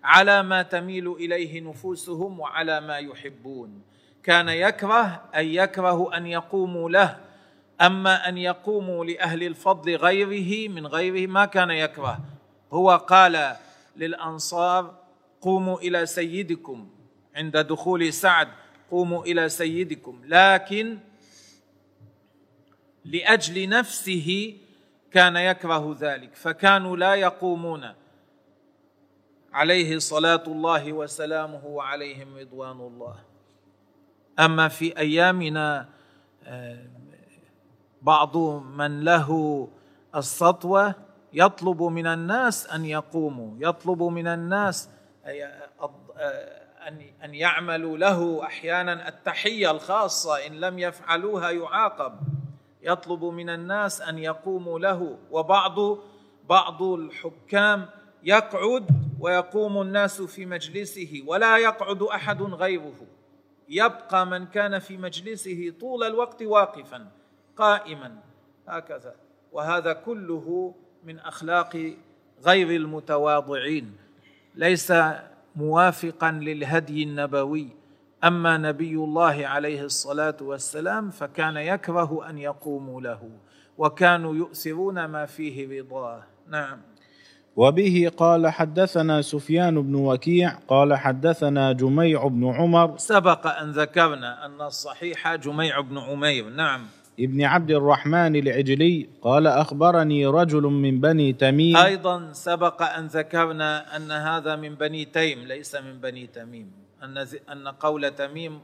على 0.05 0.43
ما 0.43 0.63
تميل 0.63 1.13
إليه 1.13 1.61
نفوسهم 1.61 2.41
وعلى 2.41 2.81
ما 2.81 2.99
يحبون. 2.99 3.83
كان 4.23 4.49
يكره 4.49 5.23
أن 5.35 5.45
يكره 5.45 6.17
أن 6.17 6.27
يقوموا 6.27 6.91
له. 6.91 7.21
أما 7.81 8.29
أن 8.29 8.39
يقوموا 8.39 9.05
لأهل 9.05 9.43
الفضل 9.43 9.97
غيره 9.97 10.69
من 10.69 10.87
غيره 10.87 11.27
ما 11.27 11.45
كان 11.45 11.71
يكره. 11.71 12.21
هو 12.73 12.91
قال 12.97 13.57
للأنصار 13.97 14.95
قوموا 15.41 15.79
إلى 15.79 16.07
سيدكم 16.07 16.89
عند 17.37 17.57
دخول 17.57 18.13
سعد 18.13 18.49
قوموا 18.91 19.25
إلى 19.25 19.49
سيدكم. 19.49 20.23
لكن 20.25 20.99
لأجل 23.05 23.69
نفسه 23.69 24.57
كان 25.13 25.37
يكره 25.37 25.97
ذلك. 26.01 26.35
فكانوا 26.35 26.97
لا 26.97 27.15
يقومون. 27.15 27.95
عليه 29.53 29.99
صلاة 29.99 30.43
الله 30.47 30.93
وسلامه 30.93 31.67
وعليهم 31.67 32.37
رضوان 32.37 32.81
الله. 32.81 33.30
أما 34.41 34.69
في 34.69 34.99
أيامنا 34.99 35.89
آه، 36.45 36.87
بعض 38.03 38.37
من 38.77 39.05
له 39.05 39.69
السطوة 40.17 40.95
يطلب 41.33 41.83
من 41.83 42.07
الناس 42.07 42.67
أن 42.67 42.85
يقوموا 42.85 43.55
يطلب 43.59 44.03
من 44.03 44.27
الناس 44.27 44.89
أن 46.89 47.03
أن 47.25 47.35
يعملوا 47.35 47.99
له 47.99 48.47
أحيانا 48.47 49.09
التحية 49.09 49.71
الخاصة 49.71 50.47
إن 50.47 50.53
لم 50.53 50.79
يفعلوها 50.79 51.51
يعاقب. 51.51 52.21
يطلب 52.83 53.25
من 53.25 53.51
الناس 53.51 54.01
أن 54.01 54.19
يقوموا 54.19 54.79
له. 54.79 55.19
وبعض 55.31 55.99
بعض 56.49 56.83
الحكام 56.83 57.87
يقعد 58.23 58.87
ويقوم 59.21 59.83
الناس 59.83 60.23
في 60.23 60.47
مجلسه 60.47 61.23
ولا 61.27 61.59
يقعد 61.59 62.03
أحد 62.03 62.43
غيره. 62.43 63.07
يبقى 63.71 64.27
من 64.27 64.47
كان 64.47 64.79
في 64.79 64.97
مجلسه 64.97 65.73
طول 65.81 66.05
الوقت 66.05 66.43
واقفا 66.43 67.07
قائما. 67.57 68.17
هكذا. 68.69 69.15
وهذا 69.53 69.93
كله 69.93 70.75
من 71.05 71.19
أخلاق 71.19 71.95
غير 72.45 72.71
المتواضعين. 72.71 73.97
ليس 74.55 74.93
موافقا 75.57 76.31
للهدي 76.33 77.03
النبوي. 77.03 77.69
أما 78.25 78.57
نبي 78.57 78.95
الله 78.95 79.47
عليه 79.47 79.83
الصلاة 79.85 80.37
والسلام 80.41 81.11
فكان 81.11 81.57
يكره 81.57 82.31
أن 82.31 82.39
يقوموا 82.39 83.01
له 83.01 83.31
وكانوا 83.79 84.35
يؤثرون 84.35 85.05
ما 85.05 85.27
فيه 85.27 85.81
رضاه. 85.81 86.23
نعم. 86.49 86.90
وبه 87.61 88.11
قال 88.17 88.49
حدثنا 88.49 89.23
سفيان 89.23 89.83
بن 89.83 89.95
وكيع 89.95 90.59
قال 90.69 90.95
حدثنا 90.95 91.73
جميع 91.73 92.27
بن 92.27 92.45
عمر. 92.45 92.97
سبق 92.97 93.47
أن 93.47 93.71
ذكرنا 93.71 94.47
أن 94.47 94.61
الصحيح 94.61 95.35
جميع 95.35 95.81
بن 95.81 95.99
عمير. 95.99 96.49
نعم. 96.49 96.81
ابن 97.21 97.43
عبد 97.43 97.71
الرحمن 97.71 98.37
العجلي 98.37 99.09
قال 99.23 99.47
أخبرني 99.47 100.27
رجل 100.27 100.63
من 100.63 101.01
بني 101.01 101.33
تميم. 101.33 101.77
أيضا 101.77 102.33
سبق 102.33 102.83
أن 102.83 103.07
ذكرنا 103.07 103.97
أن 103.97 104.11
هذا 104.11 104.57
من 104.57 104.75
بني 104.75 105.05
تيم 105.05 105.39
ليس 105.39 105.77
من 105.77 106.01
بني 106.01 106.27
تميم. 106.27 106.71
أن 107.05 107.19
أن 107.53 107.69
قول 107.69 108.11
تميم 108.11 108.61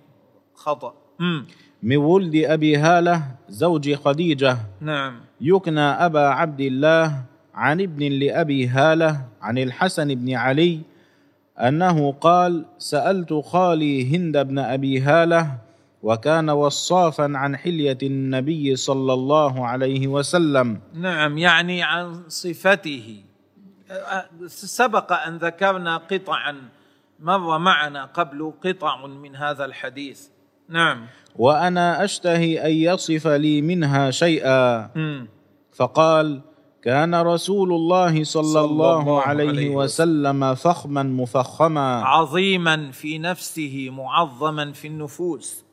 خطأ. 0.55 0.95
مم. 1.21 1.47
من 1.83 1.97
ولد 1.97 2.37
أبي 2.37 2.77
هالة 2.77 3.23
زوج 3.49 3.95
خديجة. 3.95 4.59
نعم. 4.81 5.21
يكنى 5.41 5.81
أبا 5.81 6.21
عبد 6.21 6.61
الله 6.61 7.36
عن 7.57 7.81
ابن 7.81 8.13
لأبي 8.13 8.69
هالة 8.69 9.21
عن 9.43 9.59
الحسن 9.59 10.15
بن 10.15 10.35
علي 10.35 10.81
أنه 11.59 12.13
قال 12.13 12.65
سألت 12.79 13.33
خالي 13.33 14.17
هند 14.17 14.39
بن 14.39 14.59
أبي 14.59 15.01
هالة 15.01 15.59
وكان 16.03 16.51
وصافا 16.51 17.33
عن 17.35 17.57
حلية 17.57 17.99
النبي 18.03 18.77
صلى 18.77 19.13
الله 19.13 19.67
عليه 19.67 20.07
وسلم. 20.07 20.81
نعم 20.95 21.39
يعني 21.39 21.83
عن 21.83 22.29
صفته. 22.29 23.23
سبق 24.47 25.13
أن 25.13 25.37
ذكرنا 25.37 25.97
قطعا 25.97 26.55
مر 27.21 27.59
معنا 27.59 28.05
قبل 28.05 28.53
قطع 28.65 29.07
من 29.07 29.37
هذا 29.37 29.65
الحديث. 29.65 30.21
نعم. 30.69 31.07
وأنا 31.37 32.05
أشتهي 32.05 32.67
أن 32.67 32.73
يصف 32.73 33.27
لي 33.27 33.63
منها 33.63 34.11
شيئا. 34.11 34.91
مم. 34.95 35.29
فقال 35.73 36.41
كان 36.87 37.15
رسول 37.15 37.73
الله 37.73 38.25
صلى, 38.25 38.45
صلى 38.45 38.65
الله, 38.65 39.01
الله 39.01 39.23
عليه 39.23 39.49
عليه 39.49 39.71
وسلم 39.75 40.55
فخما 40.55 41.03
مفخما. 41.03 42.03
عظيما 42.05 42.91
في 42.91 43.19
نفسه 43.19 43.89
معظما 43.91 44.73
في 44.73 44.87
النفوس. 44.89 45.65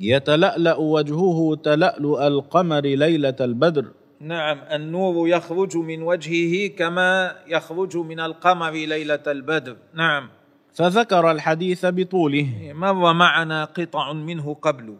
يتلألأ 0.00 0.76
وجهه 0.76 1.54
تلألؤ 1.54 2.26
القمر 2.26 2.80
ليلة 2.80 3.36
البدر. 3.40 3.84
نعم 4.20 4.58
النور 4.72 5.28
يخرج 5.28 5.76
من 5.76 6.02
وجهه 6.02 6.68
كما 6.68 7.36
يخرج 7.46 7.96
من 7.96 8.20
القمر 8.20 8.70
ليلة 8.70 9.24
البدر. 9.26 9.76
نعم. 9.94 10.28
فذكر 10.74 11.30
الحديث 11.30 11.86
بطوله. 11.86 12.72
مر 12.74 13.12
معنا 13.12 13.64
قطع 13.64 14.12
منه 14.12 14.54
قبل. 14.62 14.96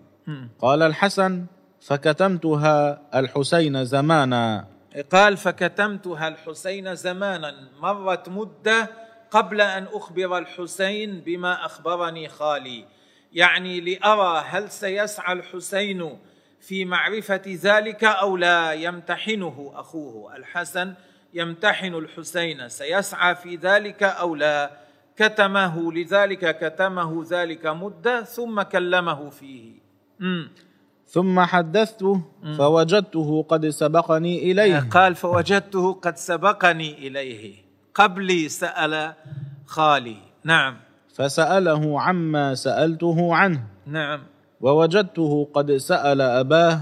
قال 0.60 0.82
الحسن 0.82 1.44
فكتمتها 1.80 3.00
الحسين 3.14 3.84
زمانا. 3.84 4.75
قال 5.02 5.36
فكتمتها 5.36 6.28
الحسين 6.28 6.94
زمانا؟ 6.94 7.68
مرت 7.80 8.28
مدة 8.28 8.90
قبل 9.30 9.60
أن 9.60 9.86
أخبر 9.92 10.38
الحسين 10.38 11.20
بما 11.20 11.66
أخبرني 11.66 12.28
خالي. 12.28 12.84
يعني 13.32 13.80
لأرى 13.80 14.44
هل 14.48 14.70
سيسعى 14.70 15.32
الحسين 15.32 16.18
في 16.60 16.84
معرفة 16.84 17.42
ذلك 17.46 18.04
أو 18.04 18.36
لا 18.36 18.72
يمتحنه 18.72 19.72
أخوه 19.74 20.36
الحسن 20.36 20.94
يمتحن 21.34 21.94
الحسين 21.94 22.68
سيسعى 22.68 23.34
في 23.34 23.56
ذلك 23.56 24.02
أو 24.02 24.34
لا. 24.34 24.70
كتمه 25.16 25.92
لذلك 25.92 26.58
كتمه 26.58 27.24
ذلك 27.28 27.66
مدة 27.66 28.22
ثم 28.22 28.62
كلمه 28.62 29.30
فيه. 29.30 29.72
ثم 31.08 31.40
حدثته 31.40 32.20
فوجدته 32.58 33.42
قد 33.48 33.68
سبقني 33.68 34.50
إليه. 34.52 34.88
قال 34.90 35.14
فوجدته 35.14 35.92
قد 35.92 36.16
سبقني 36.16 37.08
إليه. 37.08 37.54
قبلي 37.94 38.48
سأل 38.48 39.12
خالي. 39.66 40.16
نعم. 40.44 40.76
فسأله 41.14 42.00
عما 42.00 42.54
سألته 42.54 43.34
عنه. 43.34 43.62
نعم. 43.86 44.20
ووجدته 44.60 45.48
قد 45.54 45.76
سأل 45.76 46.20
أباه 46.20 46.80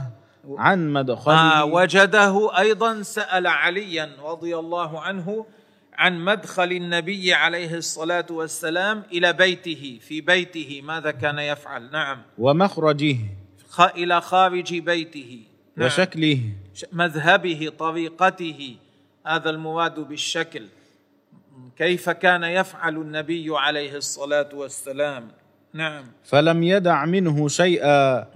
عن 0.59 0.93
مدخله. 0.93 1.35
آه 1.35 1.65
وجده 1.65 2.59
أيضا 2.59 3.03
سأل 3.03 3.47
عليا 3.47 4.11
رضي 4.25 4.57
الله 4.57 5.01
عنه 5.01 5.47
عن 5.95 6.25
مدخل 6.25 6.73
النبي 6.73 7.35
عليه 7.35 7.75
الصلاة 7.75 8.27
والسلام 8.31 9.03
إلى 9.13 9.33
بيته 9.33 9.99
في 10.01 10.21
بيته 10.21 10.81
ماذا 10.85 11.11
كان 11.11 11.39
يفعل؟ 11.39 11.91
نعم. 11.93 12.19
ومخرجه. 12.39 13.17
إلى 13.81 14.21
خارج 14.21 14.79
بيته. 14.79 15.43
نعم. 15.77 15.87
وشكله. 15.87 16.41
مذهبه 16.93 17.73
طريقته. 17.79 18.77
هذا 19.27 19.51
المراد 19.51 20.01
بالشكل. 20.01 20.63
كيف 21.79 22.11
كان 22.11 22.45
يفعل 22.45 22.97
النبي 22.97 23.47
عليه 23.51 23.97
الصلاة 23.97 24.49
والسلام؟ 24.55 25.29
نعم. 25.73 26.05
فلم 26.25 26.63
يدع 26.63 27.05
منه 27.05 27.49
شيئا. 27.49 28.27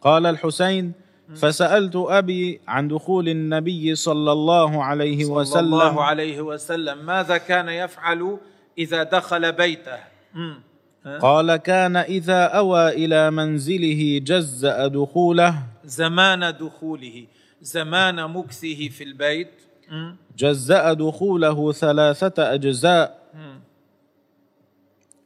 قال 0.00 0.26
الحسين 0.26 0.92
فسألت 1.36 1.96
أبي 1.96 2.60
عن 2.68 2.88
دخول 2.88 3.28
النبي 3.28 3.94
صلى 3.94 4.32
الله 4.32 4.84
عليه 4.84 5.24
صلى 5.24 5.32
وسلم. 5.34 5.64
الله 5.64 6.04
عليه 6.04 6.40
وسلم. 6.40 7.06
ماذا 7.06 7.38
كان 7.38 7.68
يفعل 7.68 8.38
إذا 8.78 9.02
دخل 9.02 9.52
بيته. 9.52 9.98
قال 11.06 11.56
كان 11.56 11.96
إذا 11.96 12.44
أوى 12.44 12.88
إلى 12.88 13.30
منزله 13.30 14.20
جزا 14.24 14.86
دخوله 14.86 15.54
زمان 15.84 16.54
دخوله 16.60 17.26
زمان 17.62 18.30
مكثه 18.30 18.88
في 18.88 19.04
البيت. 19.04 19.50
جزا 20.36 20.92
دخوله 20.92 21.72
ثلاثة 21.72 22.54
أجزاء. 22.54 23.18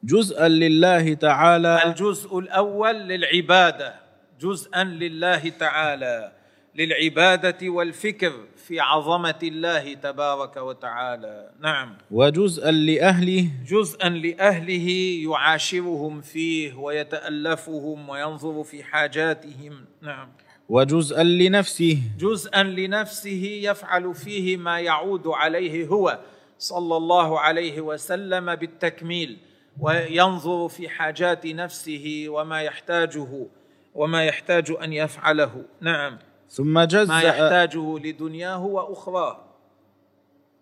جزءا 0.05 0.49
لله 0.49 1.15
تعالى. 1.15 1.83
الجزء 1.87 2.39
الأول 2.39 2.95
للعبادة 2.95 3.95
جزءا 4.41 4.85
لله 4.85 5.49
تعالى 5.49 6.33
للعبادة 6.75 7.69
والفكر. 7.69 8.33
في 8.73 8.81
عظمة 8.81 9.39
الله 9.43 9.95
تبارك 9.95 10.57
وتعالى. 10.57 11.51
نعم. 11.61 11.95
وجزءا 12.11 12.71
لأهله. 12.71 13.49
جزءا 13.69 14.09
لأهله 14.09 14.89
يعاشرهم 15.25 16.21
فيه 16.21 16.75
ويتألفهم 16.75 18.09
وينظر 18.09 18.63
في 18.65 18.85
حاجاتهم. 18.85 19.85
نعم. 20.03 20.29
وجزءا 20.69 21.23
لنفسه. 21.23 21.99
جزءا 22.19 22.63
لنفسه 22.63 23.61
يفعل 23.63 24.15
فيه 24.15 24.57
ما 24.57 24.81
يعود 24.81 25.27
عليه 25.27 25.87
هو 25.87 26.19
صلى 26.59 26.97
الله 26.97 27.41
عليه 27.41 27.81
وسلم 27.81 28.55
بالتكميل 28.55 29.39
وينظر 29.81 30.69
في 30.69 30.89
حاجات 30.89 31.47
نفسه 31.47 32.25
وما 32.29 32.63
يحتاجه 32.63 33.47
وما 33.95 34.25
يحتاج 34.25 34.77
أن 34.83 34.93
يفعله. 34.93 35.65
نعم. 35.81 36.19
ثم 36.53 36.67
ما 36.67 36.85
جزا 36.85 37.21
يحتاجه 37.21 37.99
لدنياه 37.99 38.65
وأخراه. 38.65 39.41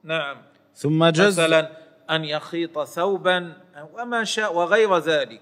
نعم. 0.05 0.37
ثم 0.75 1.05
جزا 1.05 1.45
مثلا 1.45 1.71
أن 2.11 2.25
يخيط 2.25 2.79
ثوبا 2.79 3.53
وما 3.95 4.25
شاء 4.25 4.57
وغير 4.57 4.99
ذلك 4.99 5.41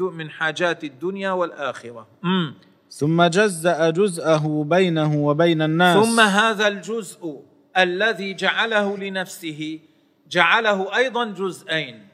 من 0.00 0.30
حاجات 0.30 0.84
الدنيا 0.84 1.30
والآخرة. 1.30 2.06
مم. 2.22 2.54
ثم 2.90 3.22
جزا 3.22 3.90
جزءه 3.90 4.64
بينه 4.64 5.16
وبين 5.16 5.62
الناس. 5.62 6.04
ثم 6.04 6.20
هذا 6.20 6.68
الجزء 6.68 7.42
الذي 7.76 8.34
جعله 8.34 8.96
لنفسه 8.96 9.80
جعله 10.28 10.96
أيضا 10.96 11.24
جزئين. 11.24 12.08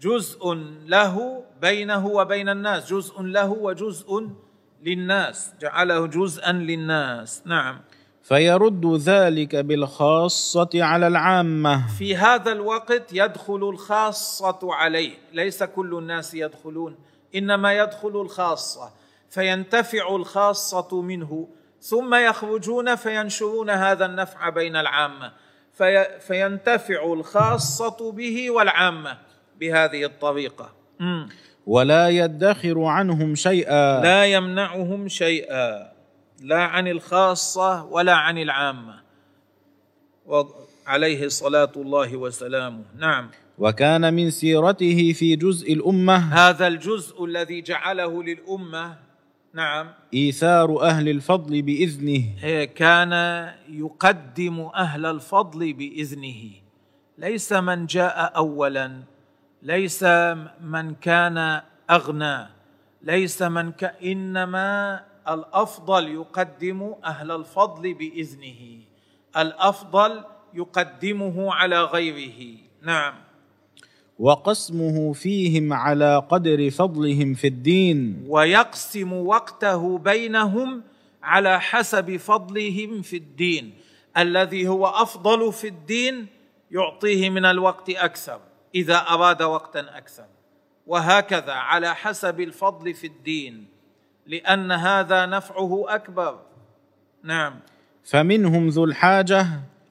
جزء 0.00 0.54
له 0.86 1.44
بينه 1.62 2.06
وبين 2.06 2.48
الناس 2.48 2.92
جزء 2.92 3.22
له 3.22 3.50
وجزء 3.50 4.28
للناس 4.84 5.52
جعله 5.60 6.06
جزءا 6.06 6.52
للناس. 6.52 7.42
نعم. 7.46 7.80
فيرد 8.22 8.94
ذلك 8.96 9.56
بالخاصة 9.56 10.70
على 10.74 11.06
العامة. 11.06 11.96
في 11.98 12.16
هذا 12.16 12.52
الوقت 12.52 13.12
يدخل 13.12 13.70
الخاصة 13.70 14.58
عليه. 14.62 15.14
ليس 15.32 15.62
كل 15.62 15.98
الناس 15.98 16.34
يدخلون 16.34 16.96
إنما 17.34 17.72
يدخل 17.72 18.20
الخاصة. 18.20 18.90
فينتفع 19.30 20.16
الخاصة 20.16 21.02
منه 21.02 21.48
ثم 21.80 22.14
يخرجون 22.14 22.94
فينشرون 22.94 23.70
هذا 23.70 24.06
النفع 24.06 24.48
بين 24.48 24.76
العامة. 24.76 25.32
في 25.72 26.06
فينتفع 26.20 27.12
الخاصة 27.12 28.12
به 28.12 28.50
والعامة 28.50 29.18
بهذه 29.60 30.04
الطريقة. 30.04 30.72
مم. 31.00 31.28
ولا 31.66 32.08
يدخر 32.08 32.84
عنهم 32.84 33.34
شيئا. 33.34 34.00
لا 34.02 34.24
يمنعهم 34.24 35.08
شيئا 35.08 35.92
لا 36.42 36.62
عن 36.62 36.88
الخاصة 36.88 37.84
ولا 37.84 38.14
عن 38.14 38.38
العامة. 38.38 38.94
عليه 40.86 41.28
صلاة 41.28 41.72
الله 41.76 42.16
وسلامه. 42.16 42.82
نعم. 42.98 43.30
وكان 43.58 44.14
من 44.14 44.30
سيرته 44.30 45.12
في 45.12 45.36
جزء 45.36 45.72
الأمة. 45.72 46.16
هذا 46.16 46.66
الجزء 46.66 47.24
الذي 47.24 47.60
جعله 47.60 48.22
للأمة 48.22 48.96
نعم. 49.54 49.86
إيثار 50.14 50.82
أهل 50.82 51.08
الفضل 51.08 51.62
بإذنه. 51.62 52.24
كان 52.64 53.12
يقدم 53.68 54.60
أهل 54.74 55.06
الفضل 55.06 55.72
بإذنه. 55.72 56.50
ليس 57.18 57.52
من 57.52 57.86
جاء 57.86 58.32
اولا. 58.36 59.13
ليس 59.64 60.02
من 60.60 60.94
كان 61.00 61.62
أغنى 61.90 62.46
ليس 63.02 63.42
من 63.42 63.72
ك... 63.72 63.84
إنما 63.84 65.00
الأفضل 65.28 66.08
يقدم 66.08 66.94
أهل 67.04 67.30
الفضل 67.30 67.94
بإذنه 67.94 68.78
الأفضل 69.36 70.24
يقدمه 70.54 71.54
على 71.54 71.82
غيره. 71.82 72.56
نعم. 72.82 73.14
وقسمه 74.18 75.12
فيهم 75.12 75.72
على 75.72 76.22
قدر 76.28 76.70
فضلهم 76.70 77.34
في 77.34 77.46
الدين. 77.46 78.24
ويقسم 78.28 79.12
وقته 79.12 79.98
بينهم 79.98 80.82
على 81.22 81.60
حسب 81.60 82.16
فضلهم 82.16 83.02
في 83.02 83.16
الدين. 83.16 83.74
الذي 84.18 84.68
هو 84.68 84.86
أفضل 84.86 85.52
في 85.52 85.68
الدين 85.68 86.26
يعطيه 86.70 87.30
من 87.30 87.44
الوقت 87.44 87.90
أكثر. 87.90 88.40
إذا 88.74 88.96
أراد 88.96 89.42
وقتا 89.42 89.80
أكثر. 89.80 90.26
وهكذا 90.86 91.52
على 91.52 91.94
حسب 91.94 92.40
الفضل 92.40 92.94
في 92.94 93.06
الدين 93.06 93.68
لأن 94.26 94.72
هذا 94.72 95.26
نفعه 95.26 95.84
أكبر. 95.88 96.40
نعم. 97.22 97.60
فمنهم 98.04 98.68
ذو 98.68 98.84
الحاجة. 98.84 99.46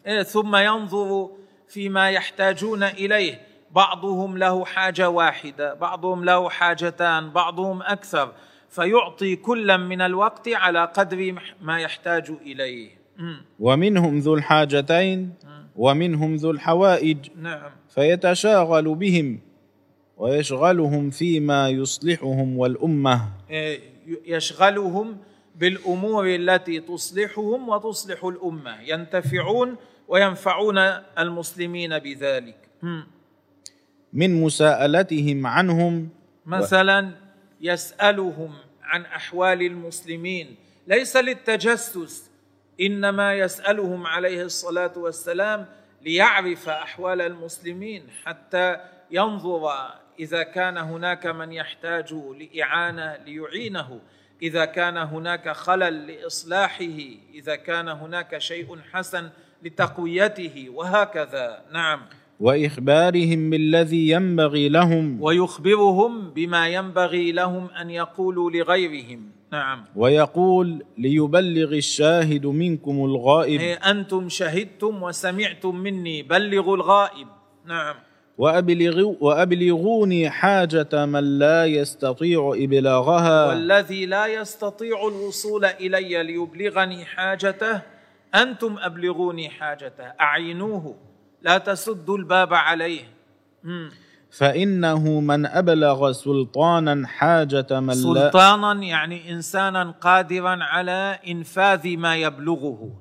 إيه، 0.08 0.24
ثم 0.24 0.56
ينظر 0.56 1.30
فيما 1.68 2.10
يحتاجون 2.10 2.84
إليه. 2.84 3.42
بعضهم 3.72 4.38
له 4.38 4.66
حاجة 4.66 5.10
واحدة 5.10 5.74
بعضهم 5.74 6.24
له 6.26 6.50
حاجتان 6.50 7.30
بعضهم 7.30 7.82
أكثر. 7.82 8.34
فيعطي 8.70 9.36
كلا 9.36 9.78
من 9.78 10.02
الوقت 10.02 10.50
على 10.50 10.86
قدر 10.86 11.36
ما 11.62 11.80
يحتاج 11.80 12.32
إليه. 12.42 12.90
ومنهم 13.60 14.20
ذو 14.20 14.34
الحاجتين. 14.34 15.34
ومنهم 15.76 16.36
ذو 16.36 16.52
الحوائج 16.52 17.18
نعم. 17.42 17.72
فيتشاغل 17.90 18.96
بهم 18.96 19.40
ويشغلهم 20.18 21.10
فيما 21.10 21.70
يصلحهم 21.70 22.58
والأمة. 22.58 23.30
إيه، 23.50 23.80
يشغلهم 24.26 25.18
بالأمور 25.56 26.36
التي 26.36 26.80
تصلحهم 26.80 27.70
وتصلح 27.70 28.26
الأمة. 28.26 28.82
ينتفعون 28.82 29.76
وينفعون 30.08 30.78
المسلمين 31.18 32.00
بذلك. 32.00 32.58
من 34.14 34.42
مساءلتهم 34.42 35.48
عنهم 35.48 36.10
مثلا 36.46 37.12
يسألهم 37.62 38.52
عن 38.84 39.02
أحوال 39.02 39.62
المسلمين. 39.62 40.56
ليس 40.88 41.18
للتجسس 41.18 42.33
إنما 42.82 43.34
يسألهم 43.34 44.08
عليه 44.08 44.44
الصلاة 44.44 44.94
والسلام 44.98 45.66
ليعرف 46.02 46.70
أحوال 46.70 47.22
المسلمين 47.22 48.04
حتى 48.24 48.78
ينظر 49.12 49.72
إذا 50.20 50.44
كان 50.44 50.78
هناك 50.78 51.26
من 51.26 51.52
يحتاج 51.52 52.14
لإعانة 52.14 53.18
ليعينه 53.26 54.00
إذا 54.42 54.66
كان 54.66 54.98
هناك 54.98 55.50
خلل 55.50 56.08
لإصلاحه 56.08 57.00
إذا 57.34 57.56
كان 57.56 57.88
هناك 57.88 58.38
شيء 58.38 58.78
حسن 58.92 59.30
لتقويته 59.64 60.66
وهكذا. 60.70 61.62
نعم. 61.74 62.02
وإخبارهم 62.40 63.50
بالذي 63.50 64.10
ينبغي 64.10 64.70
لهم. 64.70 65.22
ويخبرهم 65.22 66.30
بما 66.30 66.68
ينبغي 66.68 67.32
لهم 67.32 67.70
أن 67.70 67.90
يقولوا 67.90 68.52
لغيرهم. 68.52 69.32
نعم. 69.54 69.86
ويقول 69.96 70.86
ليبلغ 70.98 71.74
الشاهد 71.74 72.46
منكم 72.46 73.06
الغائب. 73.06 73.60
إيه، 73.62 73.76
أنتم 73.76 74.30
شهدتم 74.30 75.04
وسمعتم 75.04 75.76
مني 75.76 76.24
بلغوا 76.24 76.76
الغائب. 76.76 77.28
نعم. 77.66 77.96
وأبلغوا 78.38 79.16
وأبلغوني 79.20 80.30
حاجة 80.30 81.06
من 81.06 81.40
لا 81.40 81.66
يستطيع 81.66 82.54
إبلاغها. 82.56 83.48
والذي 83.48 84.06
لا 84.06 84.26
يستطيع 84.26 85.08
الوصول 85.08 85.66
إلي 85.66 86.24
ليبلغني 86.24 87.06
حاجته 87.06 87.82
أنتم 88.36 88.76
أبلغوني 88.80 89.50
حاجته 89.50 90.04
أعينوه 90.04 90.96
لا 91.42 91.58
تسدوا 91.58 92.18
الباب 92.18 92.54
عليه. 92.54 93.02
مم. 93.64 93.92
فإنه 94.38 95.20
من 95.20 95.46
أبلغ 95.46 96.12
سلطانا 96.12 97.08
حاجة 97.08 97.68
من 97.72 97.88
لا 97.88 97.94
سلطانا 97.94 98.84
يعني 98.84 99.32
إنسانا 99.32 99.94
قادرا 100.02 100.64
على 100.64 101.20
إنفاذ 101.28 101.98
ما 101.98 102.16
يبلغه. 102.16 102.92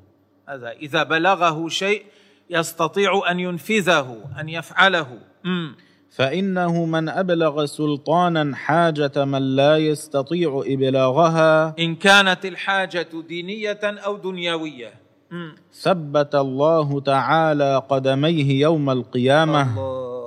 هذا 0.49 0.71
إذا 0.71 1.03
بلغه 1.03 1.69
شيء 1.69 2.03
يستطيع 2.51 3.31
أن 3.31 3.41
ينفذه 3.41 4.17
أن 4.41 4.49
يفعله. 4.49 5.07
مم. 5.45 5.77
فإنه 6.11 6.85
من 6.85 7.09
أبلغ 7.09 7.65
سلطانا 7.65 8.57
حاجة 8.57 9.25
من 9.25 9.57
لا 9.57 9.77
يستطيع 9.77 10.63
إبلاغها 10.67 11.75
إن 11.79 11.95
كانت 11.95 12.45
الحاجة 12.45 13.09
دينية 13.29 13.81
أو 13.83 14.17
دنيوية. 14.17 14.93
مم. 15.31 15.55
ثبت 15.73 16.35
الله 16.35 17.01
تعالى 17.01 17.83
قدميه 17.89 18.61
يوم 18.61 18.91
القيامة. 18.91 19.63
الله. 19.63 20.22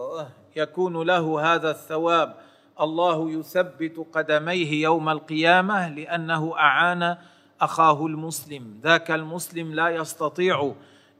يكون 0.55 1.07
له 1.07 1.53
هذا 1.53 1.71
الثواب. 1.71 2.35
الله 2.81 3.31
يثبت 3.31 4.07
قدميه 4.13 4.83
يوم 4.83 5.09
القيامة 5.09 5.89
لأنه 5.89 6.57
أعان 6.57 7.17
أخاه 7.61 8.05
المسلم. 8.05 8.79
ذاك 8.83 9.11
المسلم 9.11 9.73
لا 9.73 9.89
يستطيع 9.89 10.73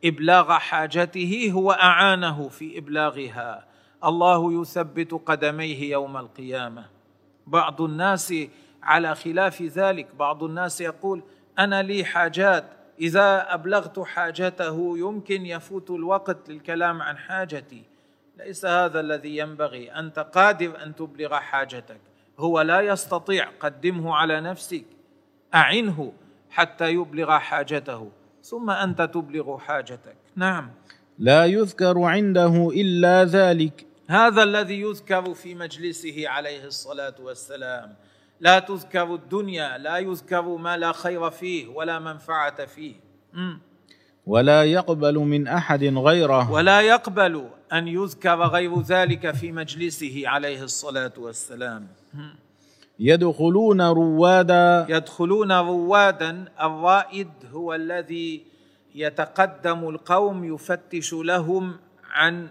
إبلاغ 0.05 0.51
حاجته 0.51 1.51
هو 1.53 1.71
أعانه 1.71 2.49
في 2.49 2.77
إبلاغها. 2.77 3.65
الله 4.05 4.61
يثبت 4.61 5.13
قدميه 5.13 5.91
يوم 5.91 6.17
القيامة. 6.17 6.85
بعض 7.47 7.81
الناس 7.81 8.33
على 8.83 9.15
خلاف 9.15 9.61
ذلك 9.61 10.15
بعض 10.19 10.43
الناس 10.43 10.81
يقول 10.81 11.23
أنا 11.59 11.81
لي 11.83 12.05
حاجات 12.05 12.65
إذا 12.99 13.53
أبلغت 13.53 13.99
حاجته 13.99 14.97
يمكن 14.97 15.45
يفوت 15.45 15.91
الوقت 15.91 16.49
للكلام 16.49 17.01
عن 17.01 17.17
حاجتي. 17.17 17.94
ليس 18.37 18.65
هذا 18.65 18.99
الذي 18.99 19.37
ينبغي 19.37 19.91
انت 19.91 20.19
قادر 20.19 20.83
أن 20.83 20.95
تبلغ 20.95 21.35
حاجتك. 21.35 22.01
هو 22.39 22.61
لا 22.61 22.81
يستطيع. 22.81 23.49
قدمه 23.59 24.15
على 24.15 24.41
نفسك. 24.41 24.85
أعنه 25.53 26.13
حتى 26.49 26.89
يبلغ 26.89 27.39
حاجته. 27.39 28.11
ثم 28.43 28.69
أنت 28.69 29.01
تبلغ 29.01 29.57
حاجتك. 29.57 30.15
نعم. 30.35 30.71
لا 31.19 31.45
يذكر 31.45 32.01
عنده 32.01 32.69
إلا 32.73 33.23
ذلك. 33.23 33.85
هذا 34.09 34.43
الذي 34.43 34.81
يذكر 34.81 35.33
في 35.33 35.55
مجلسه 35.55 36.29
عليه 36.29 36.65
الصلاة 36.65 37.15
والسلام. 37.19 37.95
لا 38.39 38.59
تذكر 38.59 39.15
الدنيا 39.15 39.77
لا 39.77 39.97
يذكر 39.97 40.41
ما 40.41 40.77
لا 40.77 40.91
خير 40.91 41.29
فيه 41.29 41.67
ولا 41.67 41.99
منفعة 41.99 42.65
فيه. 42.65 42.95
ولا 44.25 44.63
يقبل 44.63 45.15
من 45.19 45.47
أحد 45.47 45.83
غيره. 45.83 46.51
ولا 46.51 46.81
يقبل 46.81 47.47
أن 47.73 47.87
يذكر 47.87 48.43
غير 48.43 48.81
ذلك 48.81 49.31
في 49.31 49.51
مجلسه 49.51 50.23
عليه 50.25 50.63
الصلاة 50.63 51.13
والسلام. 51.17 51.87
يدخلون 52.99 53.81
روادا. 53.81 54.85
يدخلون 54.89 55.51
روادا. 55.51 56.45
الرائد 56.61 57.29
هو 57.51 57.73
الذي 57.73 58.43
يتقدم 58.95 59.89
القوم 59.89 60.53
يفتش 60.53 61.13
لهم 61.13 61.77
عن 62.11 62.47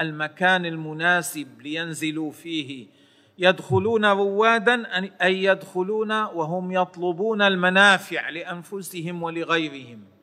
المكان 0.00 0.66
المناسب 0.66 1.46
لينزلوا 1.62 2.30
فيه. 2.32 2.86
يدخلون 3.38 4.04
روادا 4.04 4.82
أي 5.22 5.44
يدخلون 5.44 6.12
وهم 6.12 6.72
يطلبون 6.72 7.42
المنافع 7.42 8.28
لأنفسهم 8.28 9.22
ولغيرهم. 9.22 10.13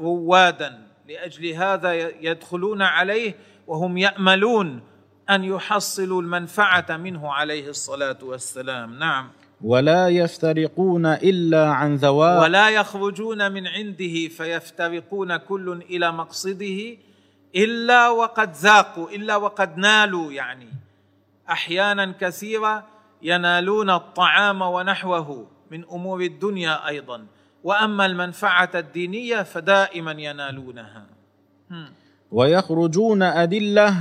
روادا 0.00 0.78
لأجل 1.08 1.46
هذا 1.46 1.92
يدخلون 2.20 2.82
عليه 2.82 3.34
وهم 3.66 3.98
يأملون 3.98 4.80
أن 5.30 5.44
يحصلوا 5.44 6.22
المنفعة 6.22 6.96
منه 6.96 7.32
عليه 7.32 7.68
الصلاة 7.68 8.18
والسلام. 8.22 8.98
نعم. 8.98 9.30
ولا 9.62 10.08
يفترقون 10.08 11.06
إلا 11.06 11.68
عن 11.68 11.96
ذوات 11.96 12.42
ولا 12.42 12.70
يخرجون 12.70 13.52
من 13.52 13.66
عنده 13.66 14.28
فيفترقون 14.28 15.36
كل 15.36 15.82
إلى 15.90 16.12
مقصده 16.12 16.96
إلا 17.56 18.08
وقد 18.08 18.52
ذاقوا 18.52 19.10
إلا 19.10 19.36
وقد 19.36 19.78
نالوا 19.78 20.32
يعني. 20.32 20.68
أحيانا 21.50 22.14
كثيرة 22.20 22.86
ينالون 23.22 23.90
الطعام 23.90 24.62
ونحوه 24.62 25.46
من 25.70 25.84
أمور 25.84 26.20
الدنيا 26.20 26.88
أيضا. 26.88 27.26
وأما 27.64 28.06
المنفعة 28.06 28.70
الدينية 28.74 29.42
فدائما 29.42 30.12
ينالونها. 30.12 31.06
ويخرجون 32.30 33.22
أدلة 33.22 33.94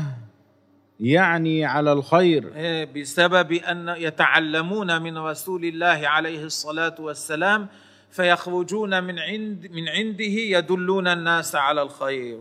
يعني 0.99 1.65
على 1.65 1.93
الخير. 1.93 2.55
إيه، 2.55 2.85
بسبب 2.85 3.51
أن 3.51 3.95
يتعلمون 3.97 5.01
من 5.01 5.17
رسول 5.17 5.65
الله 5.65 6.07
عليه 6.07 6.43
الصلاة 6.43 6.95
والسلام 6.99 7.67
فيخرجون 8.11 9.03
من 9.03 9.19
عند 9.19 9.67
من 9.71 9.89
عنده 9.89 10.23
يدلون 10.23 11.07
الناس 11.07 11.55
على 11.55 11.81
الخير. 11.81 12.39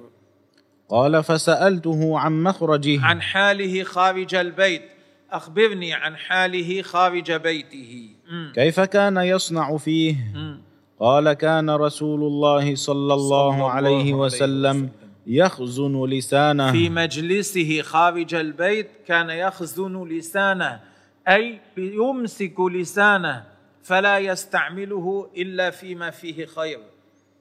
قال 0.88 1.24
فسألته 1.24 2.18
عن 2.18 2.42
مخرجه. 2.42 3.04
عن 3.04 3.22
حاله 3.22 3.82
خارج 3.82 4.34
البيت. 4.34 4.82
أخبرني 5.30 5.94
عن 5.94 6.16
حاله 6.16 6.82
خارج 6.82 7.32
بيته. 7.32 8.10
كيف 8.54 8.80
كان 8.80 9.16
يصنع 9.16 9.76
فيه؟ 9.76 10.16
مم. 10.34 10.65
قال 11.00 11.32
كان 11.32 11.70
رسول 11.70 12.20
الله 12.22 12.74
صلى 12.74 13.14
الله 13.14 13.70
عليه 13.70 14.14
وسلم. 14.14 14.90
يخزن 15.26 16.04
لسانه. 16.04 16.72
في 16.72 16.90
مجلسه 16.90 17.82
خارج 17.82 18.34
البيت 18.34 18.90
كان 19.06 19.30
يخزن 19.30 20.08
لسانه 20.08 20.80
أي 21.28 21.60
يمسك 21.76 22.60
لسانه 22.60 23.44
فلا 23.82 24.18
يستعمله 24.18 25.26
إلا 25.36 25.70
فيما 25.70 26.10
فيه 26.10 26.46
خير 26.46 26.78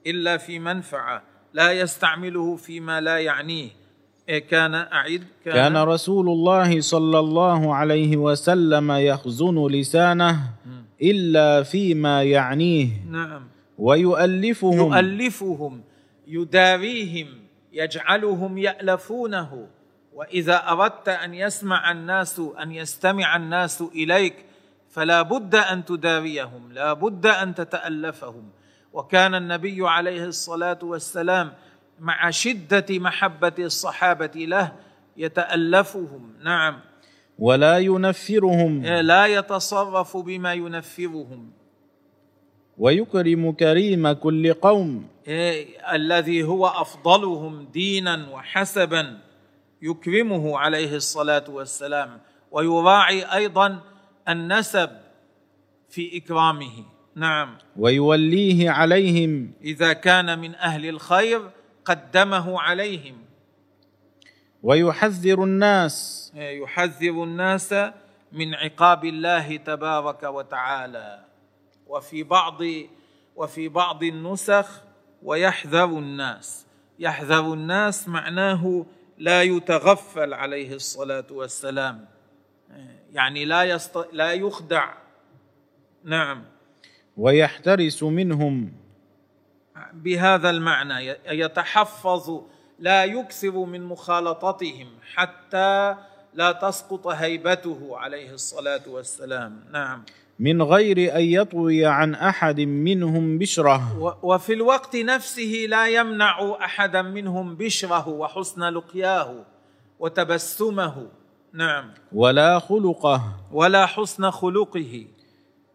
إلا 0.06 0.36
في 0.36 0.58
منفعة 0.58 1.22
لا 1.54 1.72
يستعمله 1.72 2.56
فيما 2.56 3.00
لا 3.00 3.18
يعنيه. 3.18 3.70
إيه 4.28 4.38
كان 4.38 4.74
أعد 4.74 5.24
كان 5.44 5.76
رسول 5.76 6.28
الله 6.28 6.80
صلى 6.80 7.18
الله 7.18 7.74
عليه 7.74 8.16
وسلم 8.16 8.90
يخزن 8.92 9.66
لسانه. 9.66 10.40
إلا 11.02 11.62
فيما 11.62 12.22
يعنيه. 12.22 12.88
نعم. 13.10 13.48
ويؤلفهم. 13.78 14.78
يؤلفهم 14.78 15.82
يداريهم 16.26 17.26
يجعلهم 17.72 18.58
يألفونه. 18.58 19.68
وإذا 20.14 20.68
أردت 20.68 21.08
أن 21.08 21.34
يسمع 21.34 21.92
الناس 21.92 22.42
أن 22.62 22.72
يستمع 22.72 23.36
الناس 23.36 23.82
إليك 23.82 24.44
فلا 24.90 25.22
بد 25.22 25.54
أن 25.54 25.84
تداريهم 25.84 26.72
لا 26.72 26.92
بد 26.92 27.26
أن 27.26 27.54
تتألفهم. 27.54 28.50
وكان 28.92 29.34
النبي 29.34 29.88
عليه 29.88 30.24
الصلاة 30.24 30.78
والسلام 30.82 31.52
مع 32.00 32.30
شدة 32.30 32.86
محبة 32.90 33.52
الصحابة 33.58 34.30
له 34.36 34.72
يتألفهم. 35.16 36.32
نعم. 36.44 36.80
ولا 37.38 37.78
ينفرهم. 37.78 38.86
لا 38.86 39.26
يتصرف 39.26 40.16
بما 40.16 40.52
ينفرهم 40.54 41.50
ويكرم 42.78 43.52
كريم 43.52 44.12
كل 44.12 44.52
قوم. 44.52 45.08
إيه، 45.28 45.94
الذي 45.94 46.42
هو 46.42 46.66
أفضلهم 46.66 47.66
دينا 47.72 48.28
وحسبا 48.32 49.18
يكرمه 49.82 50.58
عليه 50.58 50.96
الصلاة 50.96 51.44
والسلام. 51.48 52.20
ويراعي 52.50 53.22
أيضا 53.24 53.78
النسب 54.28 54.90
في 55.88 56.16
إكرامه. 56.16 56.84
نعم. 57.14 57.58
ويوليه 57.76 58.70
عليهم. 58.70 59.52
إذا 59.64 59.92
كان 59.92 60.38
من 60.38 60.54
أهل 60.54 60.88
الخير 60.88 61.40
قدمه 61.84 62.60
عليهم. 62.60 63.16
ويحذر 64.62 65.44
الناس. 65.44 66.25
إيه، 66.25 66.25
يحذر 66.36 67.24
الناس 67.24 67.74
من 68.32 68.54
عقاب 68.54 69.04
الله 69.04 69.56
تبارك 69.56 70.22
وتعالى. 70.22 71.24
وفي 71.86 72.22
بعض 72.22 72.60
وفي 73.36 73.68
بعض 73.68 74.02
النسخ 74.02 74.82
ويحذر 75.22 75.84
الناس. 75.84 76.66
يحذر 76.98 77.52
الناس 77.52 78.08
معناه 78.08 78.86
لا 79.18 79.42
يتغفل 79.42 80.34
عليه 80.34 80.74
الصلاة 80.74 81.26
والسلام. 81.30 82.08
يعني 83.12 83.44
لا 83.44 83.64
يست... 83.64 84.08
لا 84.12 84.32
يخدع. 84.32 84.94
نعم. 86.04 86.44
ويحترس 87.16 88.02
منهم. 88.02 88.72
بهذا 89.92 90.50
المعنى 90.50 91.14
يتحفظ 91.26 92.42
لا 92.78 93.04
يكثر 93.04 93.64
من 93.64 93.82
مخالطتهم 93.82 94.88
حتى 95.14 95.96
لا 96.36 96.52
تسقط 96.52 97.06
هيبته 97.06 97.90
عليه 97.92 98.30
الصلاة 98.30 98.82
والسلام. 98.88 99.64
نعم. 99.72 100.02
من 100.38 100.62
غير 100.62 101.16
أن 101.16 101.22
يطوي 101.22 101.86
عن 101.86 102.14
أحد 102.14 102.60
منهم 102.60 103.38
بشرة. 103.38 103.98
وفي 104.22 104.52
الوقت 104.52 104.96
نفسه 104.96 105.66
لا 105.68 105.88
يمنع 105.88 106.56
احدا 106.60 107.02
منهم 107.02 107.56
بشره 107.56 108.08
وحسن 108.08 108.62
لقياه 108.62 109.34
وتبسمه. 109.98 111.08
نعم. 111.52 111.90
ولا 112.12 112.58
خلقه. 112.58 113.22
ولا 113.52 113.86
حسن 113.86 114.30
خلقه. 114.30 115.06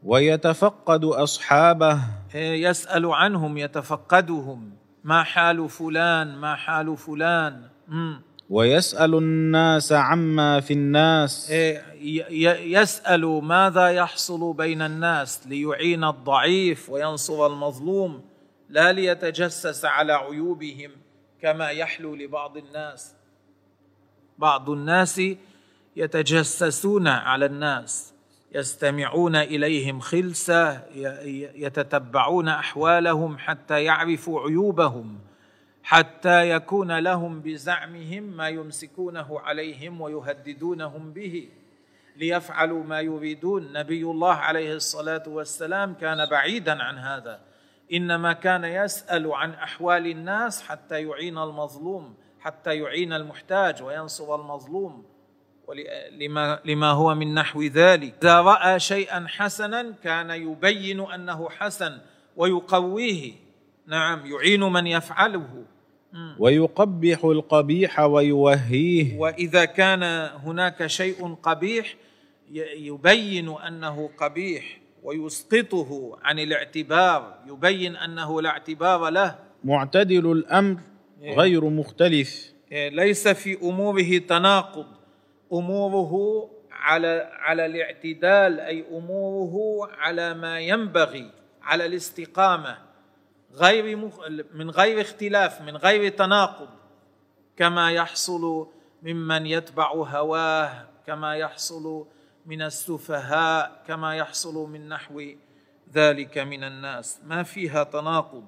ويتفقد 0.03 1.05
أصحابه. 1.05 1.99
يسأل 2.35 3.05
عنهم 3.05 3.57
يتفقدهم. 3.57 4.71
ما 5.03 5.23
حال 5.23 5.69
فلان؟ 5.69 6.35
ما 6.35 6.55
حال 6.55 6.97
فلان؟ 6.97 7.61
مم. 7.87 8.21
ويسأل 8.51 9.15
الناس 9.15 9.91
عما 9.93 10.59
في 10.59 10.73
الناس. 10.73 11.49
ي- 11.51 11.79
ي- 12.01 12.73
يسأل 12.73 13.25
ماذا 13.25 13.87
يحصل 13.87 14.53
بين 14.53 14.81
الناس 14.81 15.47
ليعين 15.47 16.03
الضعيف 16.03 16.89
وينصر 16.89 17.45
المظلوم 17.47 18.21
لا 18.69 18.91
ليتجسس 18.91 19.85
على 19.85 20.13
عيوبهم 20.13 20.91
كما 21.41 21.69
يحلو 21.69 22.15
لبعض 22.15 22.57
الناس. 22.57 23.13
بعض 24.37 24.69
الناس 24.69 25.21
يتجسسون 25.95 27.07
على 27.07 27.45
الناس 27.45 28.13
يستمعون 28.55 29.35
إليهم 29.35 29.99
خلسة 29.99 30.81
يتتبعون 31.55 32.47
أحوالهم 32.47 33.37
حتى 33.37 33.83
يعرفوا 33.83 34.41
عيوبهم. 34.41 35.19
حتى 35.91 36.49
يكون 36.49 36.99
لهم 36.99 37.41
بزعمهم 37.41 38.23
ما 38.23 38.49
يمسكونه 38.49 39.39
عليهم 39.39 40.01
ويهددونهم 40.01 41.13
به. 41.13 41.49
ليفعلوا 42.15 42.83
ما 42.83 43.01
يريدون. 43.01 43.73
نبي 43.73 44.03
الله 44.03 44.33
عليه 44.33 44.73
الصلاة 44.73 45.23
والسلام 45.27 45.93
كان 45.93 46.29
بعيدا 46.29 46.83
عن 46.83 46.97
هذا. 46.97 47.41
إنما 47.93 48.33
كان 48.33 48.63
يسأل 48.63 49.33
عن 49.33 49.51
أحوال 49.53 50.07
الناس 50.07 50.61
حتى 50.61 51.01
يعين 51.03 51.37
المظلوم 51.37 52.15
حتى 52.39 52.75
يعين 52.75 53.13
المحتاج 53.13 53.83
وينصر 53.83 54.35
المظلوم. 54.35 55.05
لما 56.11 56.59
لما 56.65 56.91
هو 56.91 57.15
من 57.15 57.33
نحو 57.33 57.61
ذلك. 57.61 58.15
إذا 58.23 58.41
رأى 58.41 58.79
شيئا 58.79 59.25
حسنا 59.27 59.91
كان 60.03 60.29
يبين 60.29 60.99
أنه 60.99 61.49
حسن 61.49 61.99
ويقويه. 62.35 63.33
نعم 63.87 64.25
يعين 64.25 64.63
من 64.63 64.87
يفعله. 64.87 65.65
ويقبح 66.39 67.25
القبيح 67.25 67.99
ويوهيه. 67.99 69.19
وإذا 69.19 69.65
كان 69.65 70.03
هناك 70.43 70.87
شيء 70.87 71.33
قبيح 71.33 71.95
يبين 72.75 73.49
أنه 73.49 74.09
قبيح 74.17 74.81
ويسقطه 75.03 76.19
عن 76.23 76.39
الاعتبار 76.39 77.35
يبين 77.47 77.95
أنه 77.95 78.41
لا 78.41 78.49
اعتبار 78.49 79.09
له. 79.09 79.35
معتدل 79.63 80.31
الأمر 80.31 80.79
غير 81.21 81.65
مختلف. 81.69 82.53
ليس 82.71 83.27
في 83.27 83.61
أموره 83.63 84.17
تناقض. 84.17 84.85
أموره 85.53 86.49
على 86.71 87.29
على 87.33 87.65
الاعتدال 87.65 88.59
أي 88.59 88.85
أموره 88.91 89.87
على 89.97 90.33
ما 90.33 90.59
ينبغي 90.59 91.31
على 91.61 91.85
الاستقامة. 91.85 92.77
غير 93.53 93.97
مخ... 93.97 94.19
من 94.53 94.69
غير 94.69 95.01
اختلاف 95.01 95.61
من 95.61 95.77
غير 95.77 96.11
تناقض. 96.11 96.69
كما 97.57 97.91
يحصل 97.91 98.67
ممن 99.03 99.45
يتبع 99.45 99.91
هواه 99.91 100.85
كما 101.05 101.35
يحصل 101.35 102.05
من 102.45 102.61
السفهاء 102.61 103.83
كما 103.87 104.15
يحصل 104.15 104.69
من 104.69 104.89
نحو 104.89 105.23
ذلك 105.93 106.37
من 106.37 106.63
الناس. 106.63 107.19
ما 107.25 107.43
فيها 107.43 107.83
تناقض. 107.83 108.45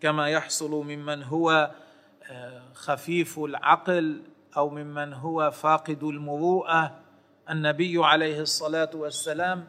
كما 0.00 0.28
يحصل 0.28 0.70
ممن 0.70 1.22
هو 1.22 1.70
آه، 2.30 2.62
خفيف 2.74 3.38
العقل 3.38 4.22
أو 4.56 4.70
ممن 4.70 5.12
هو 5.12 5.50
فاقد 5.50 6.02
المروءة. 6.02 6.98
النبي 7.50 8.04
عليه 8.04 8.40
الصلاة 8.40 8.90
والسلام 8.94 9.68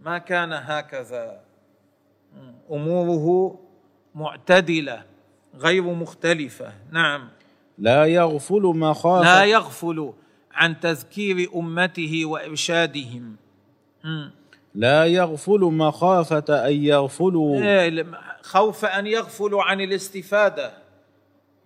ما 0.00 0.18
كان 0.18 0.52
هكذا. 0.52 1.40
أموره 2.70 3.58
معتدلة 4.14 5.02
غير 5.58 5.82
مختلفة. 5.82 6.72
نعم. 6.90 7.28
لا 7.78 8.04
يغفل 8.04 8.62
لا 8.62 8.72
مخافه 8.72 9.44
يغفل 9.44 10.12
عن 10.52 10.80
تذكير 10.80 11.50
أمته 11.54 12.24
وإرشادهم. 12.24 13.36
مم. 14.04 14.30
لا 14.74 15.06
يغفل 15.06 15.60
مخافه 15.60 16.66
أن 16.68 16.72
يغفلوا. 16.72 17.62
إيه، 17.62 18.06
خوف 18.42 18.84
أن 18.84 19.06
يغفلوا 19.06 19.62
عن 19.62 19.80
الاستفادة. 19.80 20.72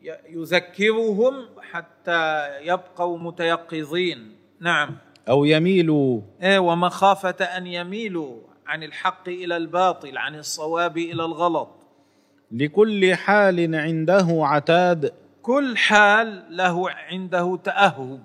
ي- 0.02 0.12
يذكرهم 0.28 1.35
حتى 1.72 2.48
يبقوا 2.62 3.18
متيقظين. 3.18 4.37
نعم. 4.61 4.96
أو 5.28 5.44
يميلوا. 5.44 6.20
إيه، 6.42 6.59
ومخافه 6.59 7.44
أن 7.44 7.66
يميلوا 7.66 8.37
عن 8.66 8.82
الحق 8.82 9.28
إلى 9.28 9.56
الباطل 9.56 10.18
عن 10.18 10.35
الصواب 10.35 10.98
إلى 10.98 11.24
الغلط. 11.24 11.68
لكل 12.50 13.14
حال 13.14 13.74
عنده 13.74 14.26
عتاد. 14.30 15.12
كل 15.42 15.76
حال 15.76 16.44
له 16.50 16.90
عنده 16.90 17.59
تأهب 17.64 18.20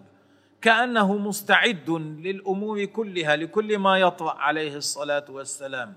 كأنه 0.61 1.17
مستعد 1.17 1.89
للأمور 2.19 2.85
كلها 2.85 3.35
لكل 3.35 3.77
ما 3.77 3.97
يطرا 3.97 4.31
عليه 4.31 4.75
الصلاة 4.75 5.25
والسلام. 5.29 5.95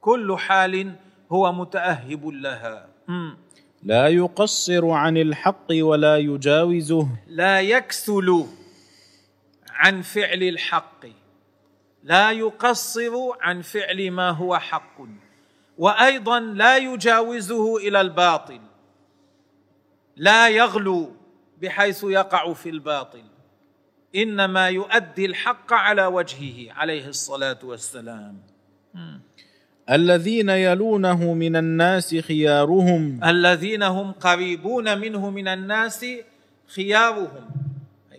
كل 0.00 0.36
حال 0.38 0.94
هو 1.32 1.52
متأهب 1.52 2.26
لها. 2.26 2.88
لا 3.82 4.08
يقصر 4.08 4.90
عن 4.90 5.16
الحق 5.16 5.66
ولا 5.72 6.16
يجاوزه. 6.16 7.08
لا 7.28 7.60
يكسل 7.60 8.44
عن 9.70 10.02
فعل 10.02 10.42
الحق. 10.42 11.06
لا 12.02 12.30
يقصر 12.30 13.12
عن 13.40 13.62
فعل 13.62 14.10
ما 14.10 14.30
هو 14.30 14.58
حق. 14.58 15.00
وأيضا 15.78 16.40
لا 16.40 16.76
يجاوزه 16.76 17.76
إلى 17.76 18.00
الباطل. 18.00 18.60
لا 20.16 20.48
يغلو 20.48 21.12
بحيث 21.62 22.04
يقع 22.04 22.52
في 22.52 22.68
الباطل. 22.68 23.24
إنما 24.16 24.68
يؤدي 24.68 25.26
الحق 25.26 25.72
على 25.72 26.06
وجهه 26.06 26.72
عليه 26.72 27.08
الصلاة 27.08 27.58
والسلام. 27.62 28.42
الذين 29.90 30.48
يلونه 30.48 31.34
من 31.34 31.56
الناس 31.56 32.14
خيارهم. 32.14 33.24
الذين 33.24 33.82
هم 33.82 34.12
قريبون 34.12 34.98
منه 34.98 35.30
من 35.30 35.48
الناس 35.48 36.06
خيارهم. 36.66 37.50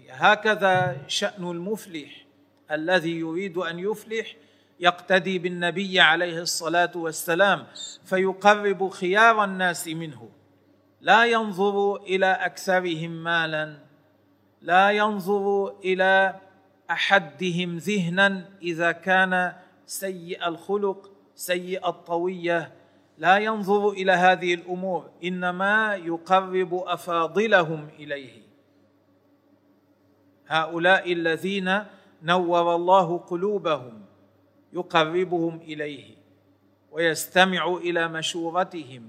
هكذا 0.10 0.98
شأن 1.08 1.52
المفلح. 1.52 2.26
الذي 2.72 3.20
يريد 3.20 3.58
أن 3.58 3.80
يفلح 3.80 4.36
يقتدي 4.80 5.40
بالنبي 5.40 6.00
عليه 6.00 6.40
الصلاة 6.42 6.92
والسلام 6.96 7.68
فيقرب 8.06 8.90
خيار 8.90 9.44
الناس 9.44 9.88
منه. 9.88 10.30
لا 11.02 11.26
ينظر 11.26 11.96
إلى 11.96 12.26
أكثرهم 12.26 13.24
مالا 13.24 13.90
لا 14.62 14.92
ينظر 14.92 15.76
إلى 15.84 16.36
أحدهم 16.92 17.78
ذهنا 17.78 18.46
إذا 18.62 18.92
كان 18.92 19.54
سيء 19.86 20.48
الخلق 20.48 21.12
سيء 21.36 21.90
الطوية. 21.90 22.72
لا 23.18 23.38
ينظر 23.38 23.90
إلى 23.90 24.12
هذه 24.12 24.54
الأمور 24.54 25.10
إنما 25.24 25.96
يقرب 25.96 26.74
أفاضلهم 26.74 27.88
إليه. 28.00 28.42
هؤلاء 30.48 31.14
الذين 31.14 31.84
نور 32.24 32.76
الله 32.76 33.18
قلوبهم. 33.18 34.09
يقربهم 34.74 35.62
إليه 35.62 36.16
ويستمع 36.92 37.78
إلى 37.78 38.08
مشورتهم 38.08 39.04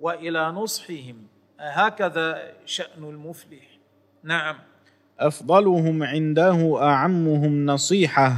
وإلى 0.00 0.48
نصحهم. 0.48 1.16
هكذا 1.60 2.52
شأن 2.64 3.04
المفلح. 3.04 3.78
نعم. 4.22 4.56
أفضلهم 5.20 6.02
عنده 6.02 6.78
أعمهم 6.82 7.66
نصيحة. 7.66 8.32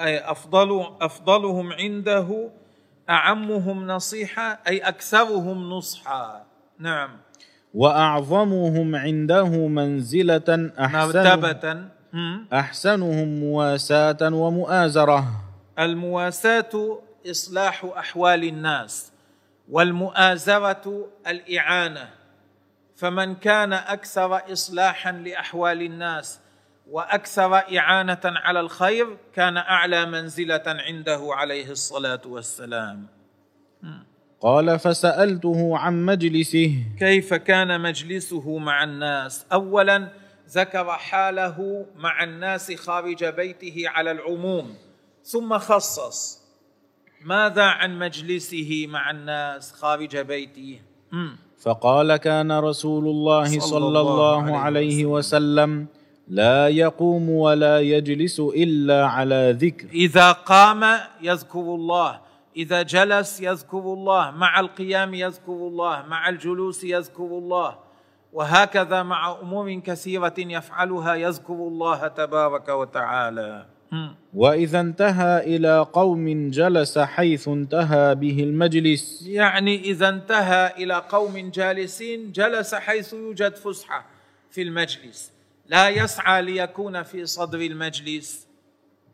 أي 0.00 0.18
أفضل 0.18 0.86
أفضلهم 1.00 1.72
عنده 1.72 2.50
أعمهم 3.10 3.86
نصيحة 3.86 4.60
أي 4.68 4.78
أكثرهم 4.78 5.70
نصحا 5.70 6.44
نعم. 6.78 7.10
وأعظمهم 7.74 8.96
عنده 8.96 9.48
منزلة 9.48 10.70
احسن 10.78 10.98
مرتبة. 10.98 11.84
مم. 12.12 12.46
أحسنهم 12.52 13.40
مواساة 13.40 14.34
ومؤازرة. 14.34 15.51
المواساة 15.78 16.98
إصلاح 17.30 17.84
أحوال 17.84 18.44
الناس 18.44 19.12
والمؤازرة 19.68 21.08
الإعانة. 21.26 22.08
فمن 22.96 23.34
كان 23.34 23.72
أكثر 23.72 24.52
اصلاحا 24.52 25.12
لأحوال 25.12 25.82
الناس 25.82 26.40
وأكثر 26.90 27.54
إعانة 27.54 28.20
على 28.24 28.60
الخير 28.60 29.16
كان 29.34 29.56
أعلى 29.56 30.06
منزلة 30.06 30.62
عنده 30.66 31.28
عليه 31.30 31.70
الصلاة 31.70 32.20
والسلام. 32.26 33.06
قال 34.40 34.78
فسألته 34.78 35.78
عن 35.78 36.06
مجلسه. 36.06 36.84
كيف 36.98 37.34
كان 37.34 37.80
مجلسه 37.80 38.58
مع 38.58 38.84
الناس؟ 38.84 39.46
اولا 39.52 40.08
ذكر 40.50 40.90
حاله 40.90 41.86
مع 41.96 42.24
الناس 42.24 42.72
خارج 42.72 43.24
بيته 43.24 43.84
على 43.86 44.10
العموم. 44.10 44.76
ثم 45.24 45.58
خصص. 45.58 46.42
ماذا 47.24 47.64
عن 47.64 47.98
مجلسه 47.98 48.86
مع 48.88 49.10
الناس 49.10 49.72
خارج 49.72 50.16
بيته. 50.16 50.80
فقال 51.58 52.16
كان 52.16 52.52
رسول 52.52 53.04
الله 53.04 53.60
صلى 53.60 54.00
الله 54.00 54.58
عليه 54.58 55.06
وسلم 55.06 55.86
لا 56.28 56.68
يقوم 56.68 57.30
ولا 57.30 57.80
يجلس 57.80 58.40
إلا 58.40 59.06
على 59.06 59.56
ذكر. 59.58 59.88
إذا 59.88 60.32
قام 60.32 60.98
يذكر 61.22 61.60
الله 61.60 62.20
إذا 62.56 62.82
جلس 62.82 63.40
يذكر 63.40 63.78
الله 63.78 64.30
مع 64.30 64.60
القيام 64.60 65.14
يذكر 65.14 65.52
الله 65.52 66.02
مع 66.02 66.28
الجلوس 66.28 66.84
يذكر 66.84 67.24
الله 67.24 67.78
وهكذا 68.32 69.02
مع 69.02 69.40
أمور 69.40 69.74
كثيرة 69.74 70.34
يفعلها 70.38 71.14
يذكر 71.14 71.54
الله 71.54 72.08
تبارك 72.08 72.68
وتعالى. 72.68 73.66
وإذا 74.34 74.80
انتهى 74.80 75.56
إلى 75.56 75.86
قوم 75.92 76.50
جلس 76.50 76.98
حيث 76.98 77.48
انتهى 77.48 78.14
به 78.14 78.42
المجلس. 78.42 79.26
يعني 79.26 79.80
إذا 79.80 80.08
انتهى 80.08 80.84
إلى 80.84 80.94
قوم 80.94 81.50
جالسين 81.50 82.32
جلس 82.32 82.74
حيث 82.74 83.12
يوجد 83.12 83.56
فسحة 83.56 84.06
في 84.50 84.62
المجلس. 84.62 85.32
لا 85.66 85.88
يسعى 85.88 86.42
ليكون 86.42 87.02
في 87.02 87.26
صدر 87.26 87.60
المجلس. 87.60 88.46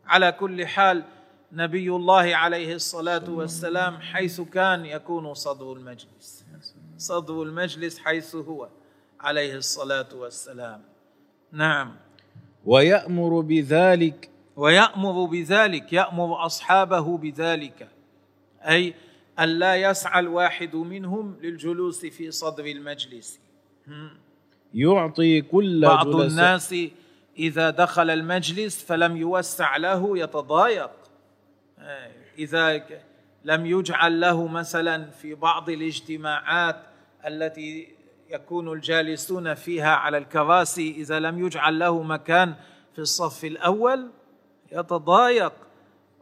على 0.05 0.31
كل 0.31 0.65
حال 0.65 1.03
نبي 1.51 1.89
الله 1.89 2.35
عليه 2.35 2.75
الصلاة 2.75 3.29
والسلام 3.29 3.97
حيث 3.97 4.41
كان 4.41 4.85
يكون 4.85 5.33
صدر 5.33 5.73
المجلس. 5.73 6.45
صدر 6.97 7.43
المجلس 7.43 7.99
حيث 7.99 8.35
هو 8.35 8.69
عليه 9.19 9.55
الصلاة 9.55 10.07
والسلام. 10.15 10.81
نعم. 11.51 11.95
ويأمر 12.65 13.39
بذلك 13.39 14.29
ويأمر 14.59 15.25
بذلك 15.25 15.93
يأمر 15.93 16.45
أصحابه 16.45 17.17
بذلك. 17.17 17.87
أي 18.61 18.93
الا 19.39 19.75
يسعى 19.75 20.19
الواحد 20.19 20.75
منهم 20.75 21.37
للجلوس 21.41 22.05
في 22.05 22.31
صدر 22.31 22.65
المجلس. 22.65 23.39
يعطي 24.73 25.41
كل 25.41 25.81
بعض 25.81 26.07
جلساء 26.07 26.27
الناس 26.27 26.75
إذا 27.37 27.69
دخل 27.69 28.09
المجلس 28.09 28.83
فلم 28.83 29.17
يوسع 29.17 29.77
له 29.77 30.17
يتضايق. 30.17 30.91
إذا 32.39 32.77
ك- 32.77 33.01
لم 33.45 33.65
يجعل 33.65 34.19
له 34.19 34.47
مثلا 34.47 35.09
في 35.09 35.35
بعض 35.35 35.69
الاجتماعات 35.69 36.75
التي 37.27 37.87
يكون 38.29 38.73
الجالسون 38.73 39.53
فيها 39.53 39.95
على 39.95 40.17
الكراسي 40.17 40.91
إذا 40.91 41.19
لم 41.19 41.45
يجعل 41.45 41.79
له 41.79 42.03
مكان 42.03 42.55
في 42.93 42.99
الصف 42.99 43.45
الأول 43.45 44.09
يتضايق 44.71 45.53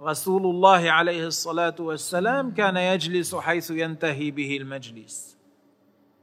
رسول 0.01 0.45
الله 0.45 0.91
عليه 0.91 1.27
الصلاة 1.27 1.75
والسلام 1.79 2.51
كان 2.51 2.77
يجلس 2.77 3.35
حيث 3.35 3.71
ينتهي 3.71 4.31
به 4.31 4.57
المجلس. 4.57 5.37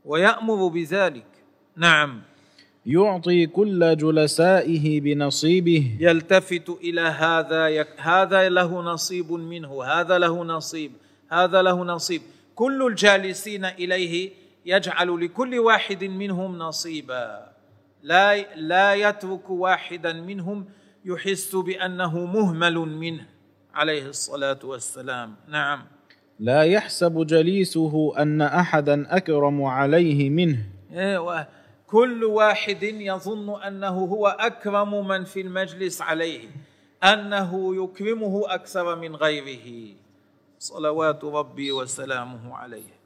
ويأمر 0.05 0.69
بذلك. 0.69 1.27
نعم. 1.77 2.23
يعطي 2.87 3.47
كل 3.47 3.97
جلسائه 3.97 5.01
بنصيبه. 5.01 5.97
يلتفت 6.01 6.69
إلى 6.71 7.01
هذا 7.01 7.69
يك 7.69 7.89
هذا 7.99 8.49
له 8.49 8.83
نصيب 8.83 9.33
منه 9.33 9.85
هذا 9.85 10.19
له 10.19 10.45
نصيب 10.45 10.93
هذا 11.31 11.63
له 11.63 11.85
نصيب. 11.85 12.23
كل 12.55 12.87
الجالسين 12.87 13.65
إليه 13.65 14.31
يجعل 14.67 15.25
لكل 15.25 15.59
واحد 15.59 16.05
منهم 16.05 16.59
نصيبا. 16.59 17.55
لا 18.03 18.55
لا 18.55 18.95
يترك 18.95 19.51
واحدا 19.51 20.13
منهم 20.13 20.67
يحس 21.05 21.57
بأنه 21.57 22.19
مهمل 22.27 22.75
منه. 22.75 23.27
عليه 23.75 24.07
الصلاة 24.09 24.59
والسلام. 24.65 25.35
نعم. 25.49 25.85
لا 26.41 26.63
يحسب 26.63 27.27
جليسه 27.27 28.13
أن 28.23 28.43
احدا 28.43 29.17
أكرم 29.17 29.63
عليه 29.63 30.31
منه. 30.31 30.59
و- 30.97 31.43
كل 31.87 32.25
واحد 32.25 32.83
يظن 32.83 33.63
أنه 33.63 33.89
هو 34.05 34.27
أكرم 34.27 35.09
من 35.09 35.25
في 35.25 35.41
المجلس 35.41 36.03
عليه 36.03 36.49
أنه 37.05 37.77
يكرمه 37.85 38.43
أكثر 38.55 38.97
من 38.97 39.17
غيره. 39.17 39.95
صلوات 40.59 41.25
ربي 41.25 41.73
وسلامه 41.73 42.55
عليه. 42.57 43.04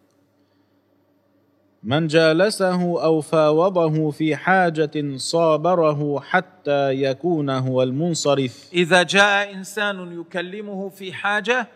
من 1.83 2.07
جالسه 2.07 3.05
أو 3.05 3.21
فاوضه 3.21 4.11
في 4.11 4.37
حاجة 4.37 5.17
صابره 5.17 6.21
حتى 6.21 6.91
يكون 6.91 7.51
هو 7.51 7.83
المنصرف. 7.83 8.69
إذا 8.73 9.03
جاء 9.03 9.55
إنسان 9.55 10.21
يكلمه 10.21 10.89
في 10.89 11.13
حاجة 11.13 11.69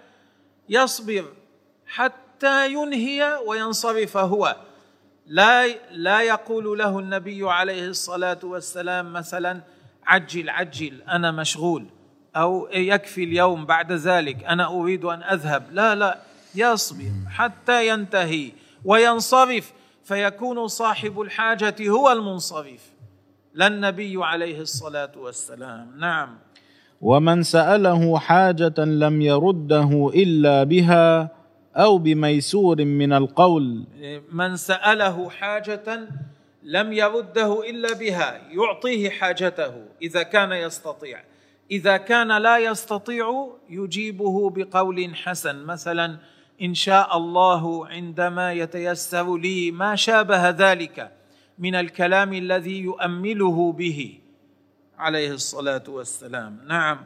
يصبر 0.68 1.24
حتى 1.86 2.72
ينهي 2.72 3.38
وينصرف 3.46 4.16
هو. 4.16 4.56
لا 5.26 5.66
لا 5.90 6.20
يقول 6.20 6.78
له 6.78 6.98
النبي 6.98 7.50
عليه 7.50 7.86
الصلاة 7.86 8.38
والسلام 8.44 9.12
مثلا 9.12 9.60
عجل 10.06 10.50
عجل 10.50 11.02
أنا 11.08 11.30
مشغول. 11.30 11.86
أو 12.36 12.68
يكفي 12.72 13.24
اليوم 13.24 13.66
بعد 13.66 13.92
ذلك 13.92 14.44
أنا 14.44 14.66
أريد 14.66 15.04
أن 15.04 15.22
أذهب. 15.22 15.66
لا 15.72 15.94
لا 15.94 16.18
يصبر 16.54 17.12
حتى 17.30 17.88
ينتهي 17.88 18.52
وينصرف. 18.84 19.72
فيكون 20.04 20.68
صاحب 20.68 21.20
الحاجة 21.20 21.88
هو 21.88 22.12
المنصرف. 22.12 22.92
لا 23.54 23.66
النبي 23.66 24.24
عليه 24.24 24.60
الصلاة 24.60 25.12
والسلام. 25.16 25.92
نعم. 25.98 26.38
ومن 27.00 27.42
سأله 27.42 28.18
حاجة 28.18 28.74
لم 28.78 29.22
يرده 29.22 30.10
إلا 30.14 30.64
بها 30.64 31.30
أو 31.76 31.98
بميسور 31.98 32.84
من 32.84 33.12
القول. 33.12 33.84
من 34.32 34.56
سأله 34.56 35.30
حاجة 35.30 36.08
لم 36.62 36.92
يرده 36.92 37.70
إلا 37.70 37.92
بها 37.94 38.40
يعطيه 38.50 39.10
حاجته 39.10 39.72
إذا 40.02 40.22
كان 40.22 40.52
يستطيع. 40.52 41.20
إذا 41.70 41.96
كان 41.96 42.42
لا 42.42 42.58
يستطيع 42.58 43.48
يجيبه 43.70 44.50
بقول 44.50 45.14
حسن. 45.14 45.64
مثلا 45.64 46.16
إن 46.62 46.74
شاء 46.74 47.16
الله 47.16 47.86
عندما 47.86 48.52
يتيسر 48.52 49.36
لي 49.36 49.70
ما 49.70 49.96
شابه 49.96 50.50
ذلك 50.50 51.12
من 51.58 51.74
الكلام 51.74 52.32
الذي 52.32 52.80
يؤمله 52.80 53.72
به. 53.72 54.18
عليه 54.98 55.32
الصلاة 55.32 55.82
والسلام. 55.88 56.60
نعم. 56.68 56.98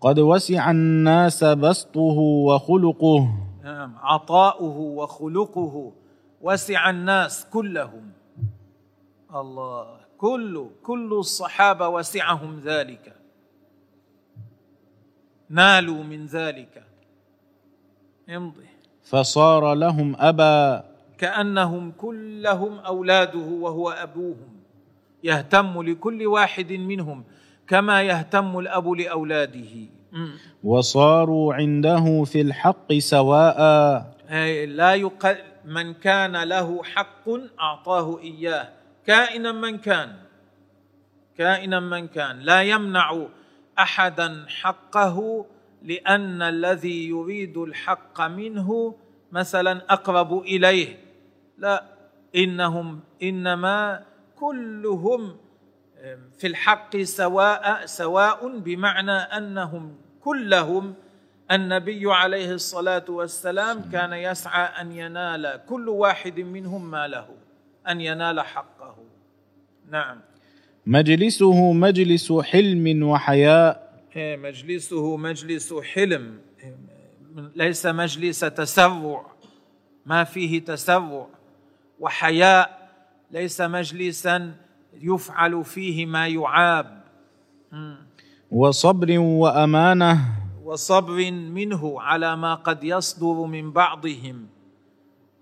قد 0.00 0.18
وسع 0.18 0.70
الناس 0.70 1.44
بسطه 1.44 2.18
وخلقه. 2.46 3.28
نعم. 3.64 3.96
عطاؤه 3.98 4.78
وخلقه. 4.78 5.92
وسع 6.40 6.90
الناس 6.90 7.46
كلهم. 7.52 8.12
الله. 9.34 10.00
كل 10.18 10.70
كل 10.82 11.12
الصحابة 11.12 11.88
وسعهم 11.88 12.60
ذلك. 12.60 13.16
نالوا 15.50 16.02
من 16.02 16.26
ذلك. 16.26 16.84
امضي 18.28 18.69
فصار 19.10 19.74
لهم 19.74 20.16
أبا. 20.18 20.84
كأنهم 21.18 21.92
كلهم 21.98 22.78
أولاده 22.78 23.38
وهو 23.38 23.90
أبوهم. 23.90 24.52
يهتم 25.24 25.82
لكل 25.82 26.26
واحد 26.26 26.72
منهم 26.72 27.24
كما 27.68 28.02
يهتم 28.02 28.58
الأب 28.58 28.88
لأولاده. 28.88 29.74
وصاروا 30.64 31.54
عنده 31.54 32.24
في 32.24 32.40
الحق 32.40 32.92
سواء. 32.92 33.58
لا 34.66 34.94
يقل 34.94 35.36
من 35.64 35.94
كان 35.94 36.42
له 36.42 36.82
حق 36.82 37.28
أعطاه 37.60 38.18
إياه. 38.18 38.68
كائنا 39.06 39.52
من 39.52 39.78
كان. 39.78 40.12
كائنا 41.38 41.80
من 41.80 42.06
كان. 42.08 42.38
لا 42.38 42.62
يمنع 42.62 43.26
أحدا 43.78 44.44
حقه 44.48 45.46
لأن 45.82 46.42
الذي 46.42 47.08
يريد 47.08 47.56
الحق 47.56 48.20
منه 48.20 48.94
مثلا 49.32 49.92
أقرب 49.92 50.38
إليه. 50.42 50.98
لا 51.58 51.84
إنهم 52.36 53.00
إنما 53.22 54.04
كلهم 54.36 55.36
في 56.38 56.46
الحق 56.46 56.96
سواء 56.96 57.86
سواء 57.86 58.58
بمعنى 58.58 59.12
أنهم 59.12 59.94
كلهم 60.20 60.94
النبي 61.50 62.12
عليه 62.12 62.52
الصلاة 62.52 63.04
والسلام 63.08 63.90
كان 63.92 64.12
يسعى 64.12 64.64
أن 64.80 64.92
ينال 64.92 65.60
كل 65.68 65.88
واحد 65.88 66.40
منهم 66.40 66.90
ما 66.90 67.08
له 67.08 67.28
أن 67.88 68.00
ينال 68.00 68.40
حقه. 68.40 68.96
نعم. 69.90 70.20
مجلسه 70.86 71.72
مجلس 71.72 72.32
حلم 72.32 73.02
وحياء. 73.02 73.90
إيه، 74.16 74.36
مجلسه 74.36 75.16
مجلس 75.16 75.74
حلم. 75.74 76.40
ليس 77.54 77.86
مجلس 77.86 78.40
تسرع 78.40 79.26
ما 80.06 80.24
فيه 80.24 80.64
تسرع 80.64 81.26
وحياء 82.00 82.90
ليس 83.30 83.60
مجلسا 83.60 84.54
يفعل 84.94 85.64
فيه 85.64 86.06
ما 86.06 86.28
يعاب. 86.28 87.00
وصبر 88.50 89.18
وأمانة. 89.18 90.18
وصبر 90.64 91.30
منه 91.30 92.00
على 92.00 92.36
ما 92.36 92.54
قد 92.54 92.84
يصدر 92.84 93.34
من 93.34 93.72
بعضهم. 93.72 94.46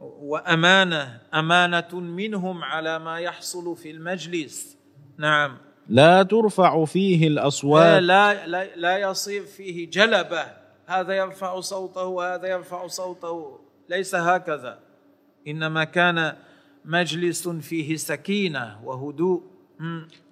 وأمانة 0.01 1.21
أمانة 1.35 1.95
منهم 1.95 2.65
على 2.65 2.99
ما 2.99 3.19
يحصل 3.19 3.77
في 3.77 3.91
المجلس. 3.91 4.77
نعم. 5.19 5.59
لا 5.89 6.23
ترفع 6.23 6.85
فيه 6.85 7.29
لا 7.29 7.43
الاصوات 7.43 8.03
لا 8.03 8.47
لا, 8.47 8.77
لا 8.77 8.99
يصير 8.99 9.43
فيه 9.43 9.91
جلبة. 9.91 10.58
هذا 10.89 11.13
يرفع 11.13 11.61
صوته 11.61 12.05
وهذا 12.05 12.47
يرفع 12.47 12.87
صوته. 12.87 13.59
ليس 13.89 14.15
هكذا. 14.15 14.79
إنما 15.49 15.85
كان 15.85 16.33
مجلس 16.85 17.49
فيه 17.49 17.97
سكينة 17.97 18.81
وهدوء. 18.85 19.43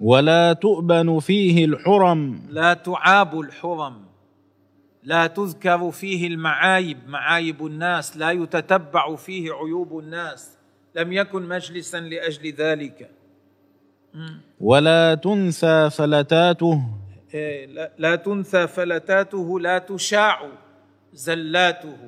ولا 0.00 0.52
تؤبن 0.52 1.18
فيه 1.18 1.64
الحرم. 1.64 2.42
لا 2.50 2.74
تعاب 2.74 3.40
الحرم. 3.40 4.04
لا 5.02 5.26
تذكر 5.26 5.90
فيه 5.90 6.26
المعايب. 6.26 6.98
معايب 7.08 7.66
الناس. 7.66 8.16
لا 8.16 8.30
يتتبع 8.30 9.16
فيه 9.16 9.52
عيوب 9.52 9.98
الناس. 9.98 10.58
لم 10.94 11.12
يكن 11.12 11.42
مجلسا 11.42 12.00
لأجل 12.00 12.52
ذلك. 12.52 13.10
ولا 14.60 15.14
تنسى 15.14 15.90
فلتاته. 15.90 16.82
لا- 17.98 18.16
تنثى 18.16 18.66
فلتاته 18.66 19.60
لا 19.60 19.78
تشاع 19.78 20.48
زلاته. 21.12 21.98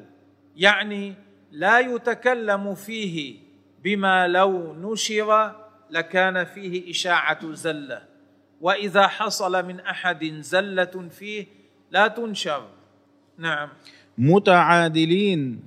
يعني 0.57 1.14
لا 1.53 1.79
يتكلم 1.79 2.74
فيه 2.74 3.37
بما 3.85 4.29
لو 4.29 4.74
نشر 4.74 5.55
لكان 5.91 6.45
فيه 6.45 6.91
إشاعة 6.91 7.53
زلة. 7.53 8.03
وإذا 8.61 9.07
حصل 9.07 9.66
من 9.66 9.81
أحد 9.81 10.24
زلة 10.24 11.09
فيه 11.11 11.47
لا 11.91 12.09
تنشر. 12.09 12.68
نعم. 13.39 13.68
متعادلين. 14.18 15.64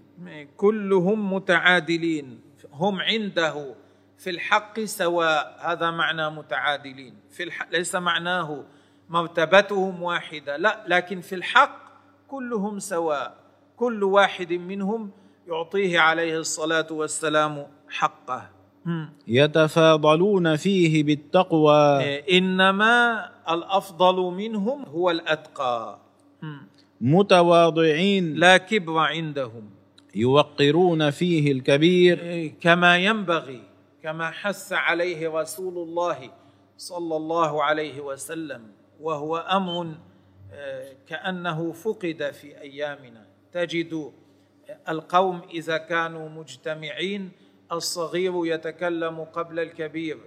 كلهم 0.57 1.33
متعادلين. 1.33 2.39
هم 2.73 3.01
عنده. 3.01 3.75
في 4.17 4.29
الحق 4.29 4.79
سواء. 4.79 5.57
هذا 5.61 5.91
معنى 5.91 6.29
متعادلين. 6.29 7.13
في 7.31 7.43
الحق 7.43 7.71
ليس 7.71 7.95
معناه 7.95 8.63
مرتبتهم 9.11 10.03
واحدة. 10.03 10.57
لا 10.57 10.83
لكن 10.87 11.21
في 11.21 11.35
الحق 11.35 11.77
كلهم 12.27 12.79
سواء. 12.79 13.35
كل 13.77 14.03
واحد 14.03 14.53
منهم 14.53 15.11
يعطيه 15.47 15.99
عليه 15.99 16.37
الصلاة 16.39 16.87
والسلام 16.91 17.67
حقه. 17.89 18.49
يتفاضلون 19.27 20.55
فيه 20.55 21.03
بالتقوى. 21.03 22.03
إنما 22.37 23.25
الأفضل 23.49 24.15
منهم 24.15 24.85
هو 24.85 25.11
الأتقى. 25.11 25.99
متواضعين. 27.01 28.33
لا 28.35 28.57
كبر 28.57 28.97
عندهم. 28.97 29.69
يوقرون 30.15 31.09
فيه 31.09 31.51
الكبير. 31.51 32.47
كما 32.61 32.97
ينبغي 32.97 33.63
كما 34.03 34.31
حث 34.31 34.73
عليه 34.73 35.29
رسول 35.29 35.87
الله 35.87 36.31
صلى 36.77 37.15
الله 37.15 37.63
عليه 37.63 38.01
وسلم. 38.01 38.61
وهو 39.01 39.37
أمر 39.37 39.95
آه، 40.53 40.93
كأنه 41.07 41.71
فقد 41.71 42.31
في 42.33 42.61
أيامنا. 42.61 43.25
تجد 43.51 44.11
القوم 44.89 45.41
إذا 45.53 45.77
كانوا 45.77 46.29
مجتمعين 46.29 47.31
الصغير 47.71 48.33
يتكلم 48.45 49.19
قبل 49.23 49.59
الكبير 49.59 50.17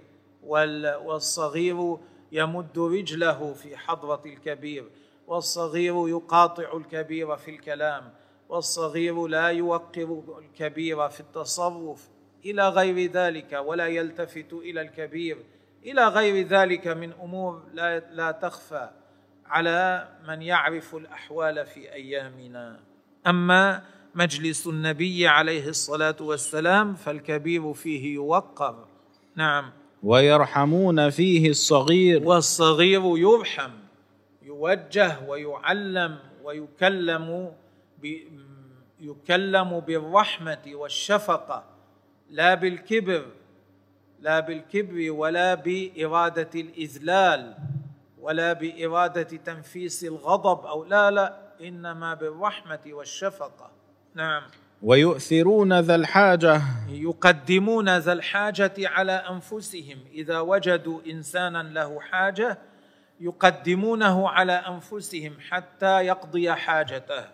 وال- 0.43 0.95
والصغير 0.95 1.97
يمد 2.31 2.79
رجله 2.79 3.53
في 3.53 3.77
حضرة 3.77 4.21
الكبير 4.25 4.85
والصغير 5.27 6.07
يقاطع 6.09 6.77
الكبير 6.77 7.37
في 7.37 7.51
الكلام 7.51 8.13
والصغير 8.49 9.27
لا 9.27 9.47
يوقر 9.47 10.23
الكبير 10.39 11.09
في 11.09 11.19
التصرف 11.19 12.09
إلى 12.45 12.69
غير 12.69 13.11
ذلك 13.11 13.53
ولا 13.65 13.87
يلتفت 13.87 14.53
إلى 14.53 14.81
الكبير. 14.81 15.37
إلى 15.85 16.07
غير 16.07 16.47
ذلك 16.47 16.87
من 16.87 17.11
أمور 17.13 17.63
لا 17.73 17.99
لا 17.99 18.31
تخفى 18.31 18.89
على 19.45 20.07
من 20.27 20.41
يعرف 20.41 20.95
الأحوال 20.95 21.65
في 21.65 21.93
أيامنا. 21.93 22.79
أما 23.27 23.83
مجلس 24.15 24.67
النبي 24.67 25.27
عليه 25.27 25.69
الصلاة 25.69 26.15
والسلام 26.19 26.95
فالكبير 26.95 27.73
فيه 27.73 28.13
يوقر 28.13 28.87
نعم. 29.35 29.71
ويرحمون 30.03 31.09
فيه 31.09 31.49
الصغير. 31.49 32.27
والصغير 32.27 33.17
يرحم 33.17 33.71
يوجه 34.41 35.19
ويعلم 35.27 36.17
ويكلم. 36.43 37.51
يكلم 38.99 39.79
بالرحمة 39.79 40.61
والشفقة 40.67 41.63
لا 42.29 42.53
بالكبر. 42.53 43.25
لا 44.25 44.39
بالكبر 44.39 45.11
ولا 45.11 45.53
بإرادة 45.53 46.49
الإذلال 46.55 47.55
ولا 48.21 48.53
بإرادة 48.53 49.23
تنفيس 49.23 50.03
الغضب 50.03 50.65
أو 50.65 50.83
لا 50.83 51.11
لا 51.11 51.37
إنما 51.61 52.13
بالرحمة 52.13 52.79
والشفقة. 52.87 53.71
نعم. 54.15 54.43
ويؤثرون 54.83 55.79
ذا 55.79 55.95
الحاجة. 55.95 56.61
يقدمون 56.89 57.97
ذا 57.97 58.13
الحاجة 58.13 58.73
على 58.79 59.11
أنفسهم. 59.11 59.97
إذا 60.13 60.39
وجدوا 60.39 60.99
إنسانا 61.07 61.63
له 61.63 61.99
حاجة 61.99 62.57
يقدمونه 63.19 64.29
على 64.29 64.53
أنفسهم 64.53 65.33
حتى 65.49 66.05
يقضي 66.05 66.53
حاجته. 66.53 67.25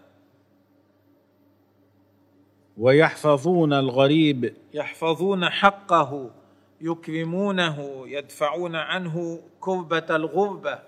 ويحفظون 2.77 3.73
الغريب. 3.73 4.55
يحفظون 4.73 5.49
حقه. 5.49 6.40
يكرمونه 6.81 8.03
يدفعون 8.07 8.75
عنه 8.75 9.43
كربة 9.59 10.15
الغربة 10.15 10.79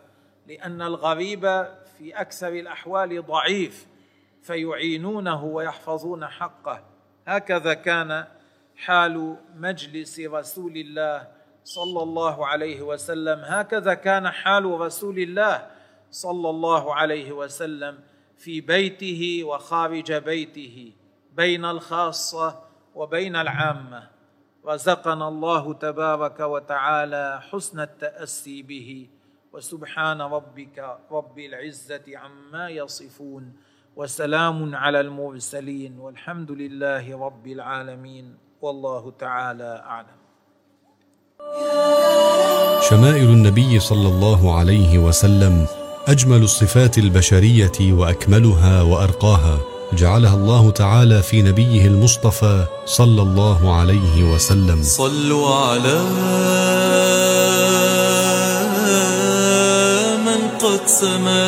لأن 0.47 0.81
الغريب 0.81 1.41
في 1.97 2.11
أكثر 2.21 2.47
الأحوال 2.47 3.25
ضعيف 3.25 3.87
فيعينونه 4.41 5.43
ويحفظون 5.43 6.27
حقه. 6.27 6.83
هكذا 7.27 7.73
كان 7.73 8.25
حال 8.75 9.37
مجلس 9.55 10.19
رسول 10.19 10.77
الله 10.77 11.27
صلى 11.63 12.03
الله 12.03 12.47
عليه 12.47 12.81
وسلم. 12.81 13.41
هكذا 13.45 13.93
كان 13.93 14.29
حال 14.29 14.65
رسول 14.65 15.19
الله 15.19 15.67
صلى 16.11 16.49
الله 16.49 16.95
عليه 16.95 17.31
وسلم 17.31 17.99
في 18.37 18.61
بيته 18.61 19.41
وخارج 19.43 20.13
بيته 20.13 20.93
بين 21.33 21.65
الخاصة 21.65 22.63
وبين 22.95 23.35
العامة. 23.35 24.12
رزقنا 24.67 25.27
الله 25.27 25.73
تبارك 25.73 26.39
وتعالى 26.39 27.41
حسن 27.51 27.79
التأسي 27.79 28.61
به. 28.61 29.07
وسبحان 29.53 30.21
ربك 30.21 30.97
رب 31.11 31.39
العزة 31.39 32.17
عما 32.17 32.69
يصفون. 32.69 33.53
وسلام 33.95 34.75
على 34.75 34.99
المرسلين. 34.99 35.99
والحمد 35.99 36.51
لله 36.51 37.25
رب 37.25 37.47
العالمين. 37.47 38.37
والله 38.61 39.13
تعالى 39.19 39.83
أعلم. 39.85 40.23
شمائل 42.89 43.29
النبي 43.29 43.79
صلى 43.79 44.07
الله 44.07 44.59
عليه 44.59 44.97
وسلم 44.97 45.67
أجمل 46.07 46.43
الصفات 46.43 46.97
البشرية 46.97 47.93
وأكملها 47.93 48.81
وأرقاها. 48.81 49.72
جعلها 49.95 50.35
الله 50.35 50.71
تعالى 50.71 51.21
في 51.23 51.41
نبيه 51.41 51.87
المصطفى 51.87 52.65
صلى 52.85 53.21
الله 53.21 53.75
عليه 53.75 54.23
وسلم. 54.23 54.83
صلوا 54.83 55.55
على 55.55 56.03
من 60.25 60.41
قد 60.59 60.87
سما. 60.87 61.47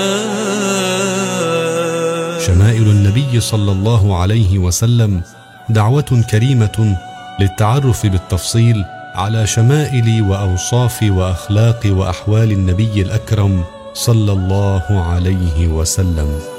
شمائل 2.45 2.87
النبي 2.87 3.39
صلى 3.39 3.71
الله 3.71 4.17
عليه 4.21 4.57
وسلم 4.57 5.21
دعوة 5.69 6.23
كريمة 6.31 6.97
للتعرف 7.39 8.05
بالتفصيل 8.05 8.83
على 9.15 9.47
شمائل 9.47 10.21
وأوصاف 10.29 11.03
وأخلاق 11.03 11.79
وأحوال 11.85 12.51
النبي 12.51 13.01
الأكرم 13.01 13.63
صلى 13.93 14.31
الله 14.31 14.83
عليه 14.89 15.67
وسلم. 15.67 16.54